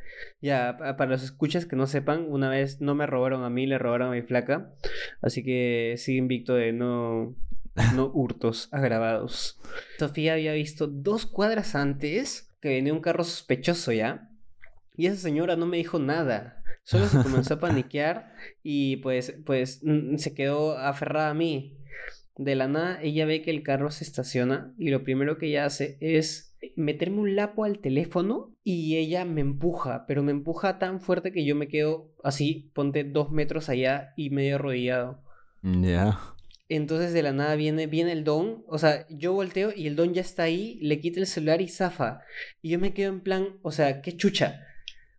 Ya, 0.40 0.77
pa- 0.79 0.96
para 0.96 1.11
los 1.11 1.22
escuchas 1.25 1.66
que 1.66 1.77
no 1.77 1.87
sepan, 1.87 2.27
una 2.29 2.49
vez 2.49 2.81
no 2.81 2.94
me 2.94 3.07
robaron 3.07 3.42
a 3.44 3.51
mí, 3.51 3.66
le 3.66 3.79
robaron 3.79 4.09
a 4.09 4.12
mi 4.12 4.22
flaca. 4.22 4.72
Así 5.20 5.42
que 5.42 5.94
sigue 5.99 6.18
invicto 6.18 6.55
de 6.55 6.72
no, 6.72 7.37
no 7.94 8.11
hurtos 8.14 8.68
agravados. 8.72 9.61
Sofía 9.99 10.35
había 10.35 10.53
visto 10.53 10.87
dos 10.87 11.27
cuadras 11.27 11.75
antes 11.75 12.55
que 12.61 12.68
venía 12.70 12.94
un 12.94 13.01
carro 13.01 13.25
sospechoso 13.25 13.92
ya. 13.92 14.31
Y 14.96 15.07
esa 15.07 15.16
señora 15.16 15.57
no 15.57 15.66
me 15.66 15.77
dijo 15.77 15.99
nada. 15.99 16.62
Solo 16.85 17.07
se 17.07 17.20
comenzó 17.22 17.55
a 17.55 17.61
paniquear 17.61 18.33
y 18.62 18.96
pues, 18.99 19.35
pues 19.44 19.81
mm, 19.83 20.16
se 20.16 20.33
quedó 20.35 20.79
aferrada 20.79 21.31
a 21.31 21.35
mí. 21.35 21.76
De 22.37 22.55
la 22.55 22.68
nada, 22.68 23.01
ella 23.03 23.25
ve 23.25 23.40
que 23.42 23.51
el 23.51 23.62
carro 23.62 23.90
se 23.90 24.05
estaciona 24.05 24.75
y 24.79 24.90
lo 24.90 25.05
primero 25.05 25.38
que 25.38 25.46
ella 25.46 25.64
hace 25.64 25.96
es 26.01 26.55
meterme 26.75 27.20
un 27.20 27.37
lapo 27.37 27.64
al 27.64 27.79
teléfono 27.79 28.55
y 28.62 28.96
ella 28.96 29.25
me 29.25 29.40
empuja, 29.40 30.05
pero 30.07 30.22
me 30.22 30.33
empuja 30.33 30.79
tan 30.79 31.01
fuerte 31.01 31.33
que 31.33 31.44
yo 31.46 31.55
me 31.55 31.68
quedo 31.68 32.12
así, 32.22 32.70
ponte 32.75 33.05
dos 33.05 33.31
metros 33.31 33.68
allá 33.68 34.12
y 34.16 34.31
medio 34.31 34.57
arrodillado. 34.57 35.22
Ya. 35.62 36.18
Entonces 36.68 37.12
de 37.12 37.22
la 37.22 37.33
nada 37.33 37.55
viene, 37.55 37.87
viene 37.87 38.12
el 38.12 38.25
don, 38.25 38.64
o 38.66 38.79
sea, 38.79 39.07
yo 39.09 39.33
volteo 39.33 39.72
y 39.75 39.87
el 39.87 39.96
don 39.96 40.12
ya 40.12 40.20
está 40.20 40.44
ahí, 40.44 40.79
le 40.83 41.01
quita 41.01 41.20
el 41.20 41.27
celular 41.27 41.61
y 41.61 41.68
zafa. 41.68 42.20
Y 42.61 42.70
yo 42.70 42.79
me 42.79 42.92
quedo 42.92 43.12
en 43.12 43.20
plan, 43.20 43.59
o 43.62 43.70
sea, 43.70 44.03
qué 44.03 44.16
chucha. 44.16 44.62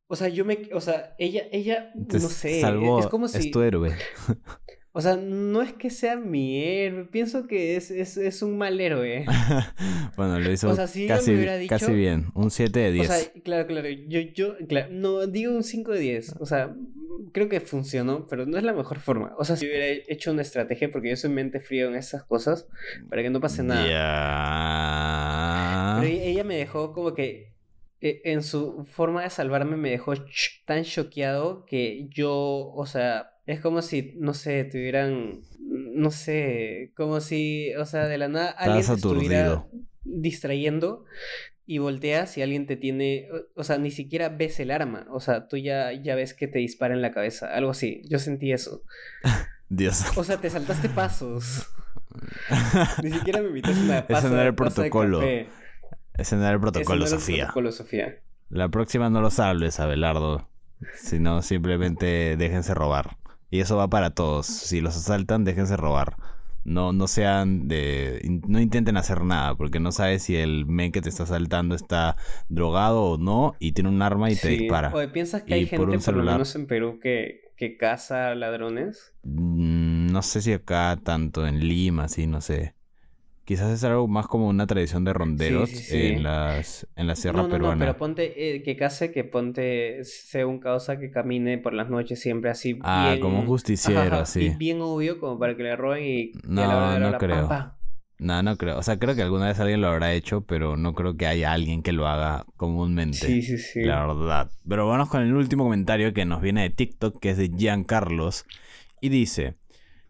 O 0.08 0.16
sea, 0.16 0.28
yo 0.30 0.46
me, 0.46 0.70
o 0.74 0.82
sea, 0.82 1.16
ella, 1.18 1.44
ella, 1.52 1.92
Te 2.08 2.20
no 2.20 2.30
sé, 2.30 2.62
salvó, 2.62 3.00
es 3.00 3.08
como 3.08 3.28
si, 3.28 3.38
es 3.38 3.52
tu 3.52 3.62
héroe. 3.62 3.92
o 4.98 5.02
sea, 5.02 5.16
no 5.16 5.62
es 5.62 5.74
que 5.74 5.92
sea 5.92 6.16
mi 6.16 6.60
héroe, 6.64 7.06
pienso 7.06 7.46
que 7.46 7.76
es, 7.76 7.92
es, 7.92 8.18
es 8.18 8.42
un 8.42 8.58
mal 8.58 8.82
héroe. 8.82 9.26
bueno, 10.18 10.40
lo 10.40 10.52
hizo 10.52 10.70
O 10.72 10.76
sea, 10.76 10.88
si 10.88 11.02
me 11.02 11.08
casi, 11.08 11.36
hubiera 11.36 11.56
dicho- 11.56 11.70
casi 11.70 11.94
bien. 11.94 12.32
Un 12.34 12.50
7 12.50 12.80
de 12.80 12.90
O 12.90 12.94
10. 12.94 13.08
sea, 13.08 13.32
claro, 13.44 13.68
claro, 13.68 13.88
yo, 13.90 14.22
yo, 14.22 14.56
claro, 14.68 14.88
no 14.92 15.28
digo 15.28 15.56
un 15.56 15.64
5 15.64 15.92
de 15.92 16.00
10, 16.00 16.36
o 16.40 16.48
sea, 16.48 16.76
creo 17.32 17.48
que 17.48 17.60
funcionó, 17.62 18.26
pero 18.28 18.48
no 18.48 18.58
es 18.58 18.64
la 18.64 18.74
mejor 18.74 18.98
forma. 19.00 19.36
O 19.38 19.46
sea, 19.46 19.56
si 19.56 19.68
hubiera 19.68 19.86
hecho 20.08 20.32
una 20.32 20.42
estrategia, 20.42 20.90
porque 20.92 21.10
yo 21.10 21.16
soy 21.16 21.30
mente 21.30 21.60
frío 21.60 21.90
en 21.90 21.96
esas 21.96 22.24
cosas, 22.24 22.68
para 23.08 23.22
que 23.22 23.30
no 23.30 23.40
pase 23.40 23.62
nada. 23.62 23.88
Ya. 23.88 25.98
Pero 26.02 26.12
e- 26.12 26.30
ella 26.30 26.44
me 26.44 26.56
dejó 26.58 26.94
como 26.94 27.14
que 27.14 27.54
eh, 28.02 28.22
en 28.26 28.44
su 28.44 28.86
forma 28.86 29.24
de 29.24 29.30
salvarme 29.30 29.78
me 29.78 29.90
dejó 29.92 30.14
tan 30.66 30.84
choqueado 30.84 31.66
que 31.66 32.08
yo, 32.10 32.32
o 32.74 32.86
sea, 32.86 33.32
es 33.48 33.62
como 33.62 33.82
si, 33.82 34.14
no 34.18 34.34
sé, 34.34 34.66
tuvieran, 34.66 35.42
no 35.60 36.12
sé, 36.12 36.92
como 36.96 37.22
si, 37.22 37.74
o 37.76 37.86
sea, 37.86 38.06
de 38.08 38.18
la 38.18 38.28
nada 38.28 38.50
alguien 38.52 38.86
te 38.86 38.94
estuviera 38.94 39.66
distrayendo 40.04 41.06
y 41.66 41.80
volteas 41.80 42.38
y 42.38 42.42
alguien 42.42 42.66
te 42.68 42.76
tiene, 42.76 43.30
o, 43.32 43.62
o 43.62 43.64
sea, 43.64 43.78
ni 43.78 43.92
siquiera 43.92 44.30
ves 44.30 44.60
el 44.60 44.70
arma, 44.72 45.08
o 45.10 45.20
sea, 45.22 45.48
tú 45.48 45.58
ya, 45.58 45.92
ya 45.94 46.16
ves 46.16 46.34
que 46.34 46.48
te 46.48 46.60
dispara 46.60 46.94
en 46.94 47.02
la 47.02 47.12
cabeza, 47.12 47.54
algo 47.54 47.72
así, 47.72 48.02
yo 48.10 48.20
sentí 48.20 48.52
eso. 48.52 48.84
Dios. 49.70 50.06
O 50.18 50.24
sea, 50.24 50.38
te 50.38 50.50
saltaste 50.50 50.90
pasos. 50.90 51.68
Ni 53.04 53.12
siquiera 53.12 53.42
me 53.42 53.48
invitaste 53.50 53.82
una 53.82 54.00
Ese 54.00 54.08
taza, 54.08 54.30
no 54.30 54.36
era 54.36 54.48
el 54.48 54.56
protocolo. 54.56 55.22
Ese 55.22 56.36
no 56.36 56.42
era 56.44 56.52
el 56.52 56.56
Ese 56.56 56.62
protocolo, 56.62 57.00
no 57.00 57.06
era 57.06 57.16
el 57.16 57.20
Sofía. 57.20 57.38
protocolo, 57.44 57.72
Sofía. 57.72 58.16
La 58.50 58.70
próxima 58.70 59.10
no 59.10 59.22
lo 59.22 59.30
salves, 59.30 59.80
Abelardo. 59.80 60.50
Sino 60.96 61.42
simplemente 61.42 62.38
déjense 62.38 62.74
robar. 62.74 63.18
Y 63.50 63.60
eso 63.62 63.78
va 63.78 63.90
para 63.90 64.12
todos. 64.12 64.46
Si 64.48 64.82
los 64.82 64.96
asaltan, 64.98 65.44
déjense 65.46 65.78
robar. 65.78 66.18
No, 66.64 66.92
no 66.92 67.08
sean 67.08 67.68
de. 67.70 68.22
No 68.48 68.60
intenten 68.60 68.98
hacer 68.98 69.24
nada, 69.24 69.56
porque 69.56 69.80
no 69.80 69.92
sabes 69.94 70.24
si 70.24 70.36
el 70.36 70.66
men 70.66 70.92
que 70.92 71.02
te 71.02 71.10
está 71.10 71.24
asaltando 71.24 71.76
está 71.76 72.18
drogado 72.50 73.04
o 73.06 73.18
no, 73.18 73.56
y 73.60 73.72
tiene 73.72 73.90
un 73.90 74.02
arma 74.02 74.32
y 74.32 74.36
te 74.36 74.50
dispara. 74.50 74.92
Oye, 74.94 75.08
¿piensas 75.08 75.44
que 75.44 75.54
Y 75.54 75.54
hay 75.54 75.66
por 75.66 75.70
gente, 75.70 75.98
un 75.98 76.04
por, 76.04 76.16
lo 76.18 76.26
celular. 76.26 76.34
menos 76.34 76.56
en 76.56 76.68
Perú, 76.68 77.00
que, 77.02 77.54
que 77.56 77.78
caza 77.78 78.36
ladrones? 78.36 79.14
Mm, 79.24 80.08
No 80.12 80.22
sé 80.22 80.42
si 80.42 80.54
acá 80.54 81.00
tanto 81.04 81.48
en 81.48 81.60
Lima, 81.68 82.08
sí, 82.08 82.28
no 82.28 82.42
sé. 82.42 82.76
Quizás 83.48 83.72
es 83.72 83.82
algo 83.86 84.10
más 84.10 84.28
como 84.28 84.50
una 84.50 84.68
tradición 84.68 85.06
de 85.06 85.14
ronderos 85.14 85.70
sí, 85.70 85.78
sí. 85.78 86.06
en 86.08 86.24
las 86.24 86.86
en 86.98 87.08
la 87.08 87.16
sierra 87.16 87.38
No, 87.38 87.44
no, 87.44 87.48
no, 87.48 87.54
peruana. 87.54 87.80
pero 87.80 87.98
ponte 87.98 88.56
eh, 88.58 88.62
que 88.62 88.76
case, 88.76 89.10
que 89.14 89.24
ponte, 89.24 90.04
sea 90.04 90.46
un 90.46 90.60
causa 90.60 91.00
que 91.00 91.12
camine 91.12 91.58
por 91.58 91.74
las 91.74 91.90
noches 91.90 92.20
siempre 92.20 92.50
así 92.50 92.78
Ah, 92.82 93.12
bien... 93.12 93.22
como 93.22 93.40
un 93.40 93.46
justiciero, 93.48 94.02
Ajá, 94.02 94.08
ajá, 94.08 94.22
así. 94.24 94.50
bien 94.58 94.82
obvio 94.82 95.22
como 95.22 95.40
para 95.40 95.56
que 95.56 95.64
le 95.64 95.78
roben 95.78 96.04
y, 96.04 96.32
No, 96.46 96.62
a 96.62 96.68
la 96.68 96.76
la 96.92 97.00
no 97.00 97.08
hora, 97.08 97.18
creo. 97.20 97.50
No, 98.20 98.44
no 98.44 98.58
creo. 98.58 98.80
O 98.80 98.84
sea, 98.84 98.98
creo 99.00 99.16
que 99.16 99.22
alguna 99.22 99.46
vez 99.48 99.60
alguien 99.62 99.80
lo 99.80 99.88
habrá 99.90 100.12
hecho, 100.12 100.42
pero 100.42 100.76
no 100.76 100.94
creo 100.94 101.16
que 101.16 101.28
haya 101.28 101.54
alguien 101.54 101.84
que 101.84 101.94
lo 101.94 102.06
haga 102.08 102.46
comúnmente. 102.58 103.18
Sí, 103.28 103.42
sí, 103.44 103.58
sí. 103.60 103.84
La 103.84 104.06
verdad. 104.08 104.50
Pero 104.68 104.88
vamos 104.88 105.08
con 105.08 105.22
el 105.22 105.34
último 105.36 105.64
comentario 105.64 106.14
que 106.14 106.26
nos 106.26 106.42
viene 106.42 106.64
de 106.64 106.70
TikTok, 106.72 107.18
que 107.20 107.30
es 107.30 107.38
de 107.38 107.48
Gian 107.50 107.84
Carlos. 107.86 108.46
Y 109.02 109.10
dice: 109.10 109.54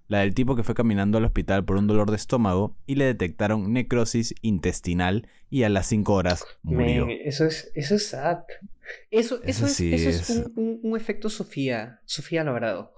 La 0.08 0.20
del 0.20 0.34
tipo 0.34 0.56
que 0.56 0.63
fue 0.63 0.74
caminando 0.76 1.17
al 1.17 1.26
hospital 1.26 1.65
por 1.65 1.76
un 1.78 1.88
dolor 1.88 2.10
de 2.10 2.15
estómago 2.15 2.76
y 2.86 2.96
le 2.96 3.06
detectaron 3.06 3.74
necrosis 3.74 4.34
intestinal 4.41 5.28
y 5.50 5.63
a 5.63 5.70
las 5.70 5.88
5 5.88 6.13
horas 6.13 6.46
murió. 6.63 7.08
Eso 7.10 7.46
es, 7.46 7.72
eso 7.76 7.96
es 7.96 8.08
sad. 8.10 8.39
Eso, 9.12 9.36
eso, 9.43 9.65
Eso 9.65 9.65
es, 9.65 9.80
eso 9.82 10.10
es 10.10 10.30
un, 10.30 10.54
un- 10.56 10.80
un 10.84 10.98
efecto 10.98 11.30
Sofía. 11.30 12.00
Sofía 12.06 12.43
Logrado. 12.46 12.93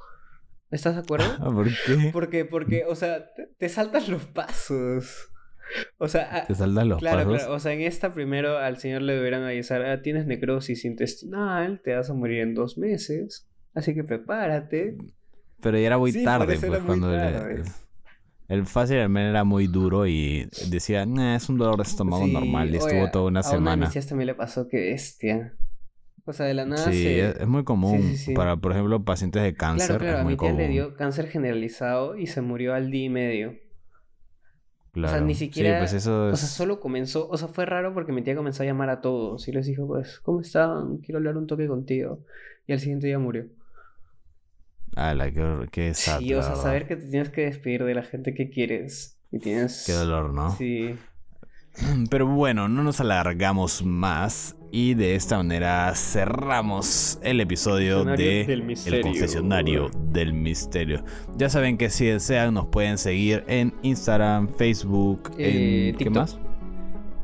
¿Estás 0.69 0.93
de 0.95 1.01
acuerdo? 1.01 1.25
Ah, 1.39 1.45
¿Por 1.51 1.67
qué? 1.67 2.09
Porque, 2.13 2.45
porque, 2.45 2.83
o 2.87 2.93
sea, 2.95 3.33
te, 3.33 3.47
te 3.57 3.69
saltas 3.69 4.07
los 4.07 4.25
pasos. 4.25 5.31
O 5.97 6.07
sea, 6.07 6.35
a- 6.35 6.45
Te 6.45 6.53
saldan 6.53 6.89
los 6.89 6.99
claro, 6.99 7.23
pasos. 7.25 7.37
claro. 7.39 7.53
O 7.55 7.59
sea, 7.59 7.73
en 7.73 7.81
esta 7.81 8.13
primero 8.13 8.59
al 8.59 8.77
señor 8.77 9.01
le 9.01 9.13
deberán 9.15 9.43
avisar, 9.43 9.81
ah, 9.83 10.01
tienes 10.03 10.27
necrosis 10.27 10.85
intestinal, 10.85 11.81
te 11.83 11.95
vas 11.95 12.09
a 12.09 12.13
morir 12.13 12.41
en 12.41 12.53
dos 12.53 12.77
meses. 12.77 13.47
Así 13.73 13.95
que 13.95 14.03
prepárate. 14.03 14.95
Pero 15.61 15.77
ya 15.77 15.87
era 15.87 15.97
muy 15.97 16.11
Sí, 16.11 16.23
tarde, 16.23 16.45
pues, 16.45 16.63
era 16.63 16.77
muy 16.79 16.85
cuando 16.85 17.11
le- 17.11 17.17
tarde. 17.17 17.63
El 18.47 18.65
fácil 18.65 18.97
era 18.97 19.43
muy 19.43 19.67
duro 19.67 20.07
y 20.07 20.49
decía, 20.69 21.05
"Nah, 21.05 21.35
es 21.35 21.49
un 21.49 21.57
dolor 21.59 21.77
de 21.77 21.83
estómago 21.83 22.25
Sí, 22.25 22.33
normal. 22.33 22.67
Y 22.73 22.77
oye, 22.77 22.77
estuvo 22.79 23.11
toda 23.11 23.25
una 23.25 23.41
A 23.41 23.43
semana. 23.43 23.89
tías 23.89 24.07
también 24.07 24.25
le 24.27 24.33
pasó 24.35 24.67
que 24.67 24.77
bestia. 24.89 25.53
O 26.25 26.33
sea, 26.33 26.45
de 26.47 26.53
la 26.55 26.65
nada 26.65 26.91
Sí, 26.91 27.03
se... 27.03 27.29
es, 27.29 27.35
es 27.41 27.47
muy 27.47 27.63
común 27.63 28.01
sí, 28.01 28.17
sí. 28.17 28.33
para, 28.33 28.55
por 28.57 28.71
ejemplo, 28.71 29.03
pacientes 29.03 29.41
de 29.43 29.53
cáncer. 29.53 29.87
Claro, 29.87 29.99
claro, 29.99 30.15
es 30.17 30.21
a 30.21 30.23
muy 30.23 30.33
mi 30.33 30.37
tía 30.37 30.49
común. 30.49 30.57
le 30.63 30.67
dio 30.69 30.95
cáncer 30.95 31.27
generalizado 31.27 32.15
y 32.17 32.25
se 32.27 32.41
murió 32.41 32.73
al 32.73 32.89
día 32.91 33.05
y 33.05 33.09
medio. 33.09 33.55
Claro. 34.91 35.23
ni 35.23 35.35
Sí, 35.35 35.45
siquiera- 35.45 35.77
pues 35.79 35.93
eso 35.93 36.29
O 36.29 36.35
sea, 36.35 36.47
solo 36.49 36.79
comenzó, 36.79 37.29
o 37.29 37.37
sea, 37.37 37.47
fue 37.47 37.65
raro 37.67 37.93
porque 37.93 38.11
mi 38.11 38.23
tía 38.23 38.35
comenzó 38.35 38.63
a 38.63 38.65
llamar 38.65 38.89
a 38.89 39.01
todos 39.01 39.47
y 39.47 39.51
les 39.51 39.67
dijo, 39.67 39.85
pues, 39.87 40.19
¿cómo 40.21 40.41
están? 40.41 40.97
Quiero 40.97 41.19
hablar 41.19 41.37
un 41.37 41.45
toque 41.45 41.67
contigo. 41.67 42.25
Y 42.65 42.73
al 42.73 42.79
siguiente 42.79 43.05
día 43.07 43.19
murió. 43.19 43.45
Ala, 44.95 45.31
qué, 45.31 45.67
qué 45.71 45.93
sad, 45.93 46.19
Sí, 46.19 46.33
o 46.33 46.41
sea, 46.41 46.55
saber 46.55 46.87
que 46.87 46.95
te 46.95 47.07
tienes 47.07 47.29
que 47.29 47.41
despedir 47.41 47.83
de 47.83 47.93
la 47.93 48.03
gente 48.03 48.33
que 48.33 48.49
quieres 48.49 49.19
y 49.31 49.39
tienes... 49.39 49.83
Qué 49.85 49.93
dolor, 49.93 50.33
¿no? 50.33 50.55
Sí. 50.57 50.95
Pero 52.09 52.27
bueno, 52.27 52.67
no 52.67 52.83
nos 52.83 52.99
alargamos 52.99 53.83
más 53.85 54.55
y 54.71 54.93
de 54.95 55.15
esta 55.15 55.37
manera 55.37 55.93
cerramos 55.95 57.19
el 57.23 57.39
episodio 57.41 58.03
de 58.03 58.45
del 58.45 58.75
El 58.85 59.01
confesionario 59.01 59.89
del 60.11 60.33
misterio. 60.33 61.03
Ya 61.37 61.49
saben 61.49 61.77
que 61.77 61.89
si 61.89 62.05
desean 62.05 62.53
nos 62.53 62.67
pueden 62.67 62.97
seguir 62.97 63.43
en 63.47 63.73
Instagram, 63.81 64.49
Facebook, 64.49 65.31
Eh, 65.37 65.89
en 65.89 65.95
¿qué 65.97 66.05
TikTok. 66.05 66.15
más? 66.15 66.39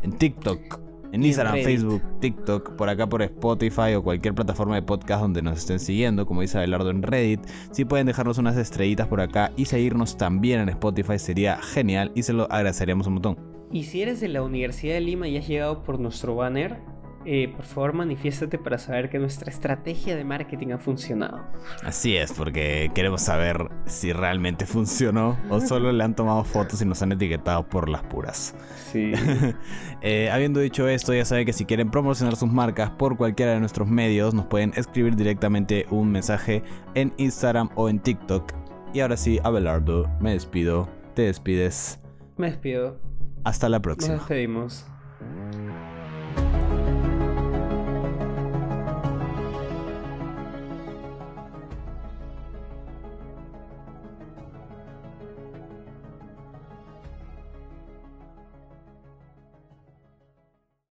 En 0.04 0.12
TikTok. 0.13 0.85
En 1.15 1.23
Y 1.23 1.28
Instagram. 1.28 1.63
Facebook, 1.63 2.01
TikTok, 2.19 2.75
por 2.75 2.89
acá 2.89 3.08
por 3.08 3.21
Spotify 3.21 3.93
o 3.95 4.04
cualquier 4.04 4.36
plataforma 4.36 4.75
de 4.75 4.82
podcast 4.82 5.21
donde 5.21 5.41
nos 5.41 5.60
estén 5.60 5.80
siguiendo, 5.80 6.25
como 6.25 6.41
dice 6.41 6.58
Abelardo 6.58 6.89
en 6.89 7.04
Reddit. 7.04 7.39
Si 7.71 7.86
pueden 7.86 8.06
dejarnos 8.06 8.38
unas 8.38 8.58
estrellitas 8.58 9.08
por 9.08 9.21
acá 9.21 9.54
y 9.56 9.63
seguirnos 9.63 10.17
también 10.17 10.60
en 10.60 10.67
Spotify 10.67 11.17
sería 11.17 11.56
genial 11.62 12.12
y 12.15 12.23
se 12.23 12.34
lo 12.34 12.51
agradeceríamos 12.51 13.08
un 13.08 13.13
montón. 13.13 13.38
Y 13.71 13.84
si 13.86 14.01
eres 14.01 14.19
de 14.19 14.28
la 14.28 14.43
Universidad 14.43 14.95
de 14.95 15.01
Lima 15.01 15.30
y 15.30 15.38
has 15.38 15.47
llegado 15.47 15.84
por 15.84 16.01
nuestro 16.01 16.36
banner, 16.36 16.82
eh, 17.26 17.52
por 17.56 17.66
favor 17.66 17.94
manifiéstate 17.94 18.58
para 18.58 18.78
saber 18.78 19.10
que 19.10 19.18
nuestra 19.20 19.52
estrategia 19.52 20.16
de 20.16 20.24
marketing 20.24 20.74
ha 20.74 20.78
funcionado. 20.78 21.44
Así 21.84 22.16
es, 22.16 22.32
porque 22.34 22.92
queremos 22.94 23.22
saber 23.22 23.70
si 23.86 24.14
realmente 24.14 24.66
funcionó 24.68 25.38
o 25.50 25.60
solo 25.60 25.92
le 25.92 26.04
han 26.04 26.16
tomado 26.16 26.44
fotos 26.44 26.82
y 26.82 26.86
nos 26.86 27.02
han 27.02 27.12
etiquetado 27.12 27.68
por 27.68 27.90
las 27.90 28.04
puras. 28.04 28.56
Sí. 28.92 29.14
Eh, 30.02 30.30
habiendo 30.30 30.60
dicho 30.60 30.88
esto, 30.88 31.16
ya 31.16 31.26
saben 31.26 31.48
que 31.48 31.54
si 31.54 31.66
quieren 31.66 31.90
promocionar 31.90 32.36
sus 32.36 32.52
marcas 32.52 32.92
por 32.92 33.18
cualquiera 33.18 33.54
de 33.54 33.60
nuestros 33.60 33.88
medios, 33.88 34.36
nos 34.36 34.46
pueden 34.46 34.72
escribir 34.76 35.16
directamente 35.16 35.88
un 35.90 36.12
mensaje 36.12 36.62
en 36.94 37.12
Instagram 37.18 37.70
o 37.74 37.90
en 37.90 38.00
TikTok. 38.00 38.54
Y 38.94 39.00
ahora 39.00 39.18
sí, 39.18 39.40
Abelardo, 39.44 40.08
me 40.20 40.34
despido, 40.34 40.88
te 41.16 41.24
despides. 41.24 42.00
Me 42.38 42.52
despido. 42.52 43.00
Hasta 43.44 43.68
la 43.68 43.78
Nos 43.78 43.84
próxima. 43.84 44.14
despedimos. 44.16 44.86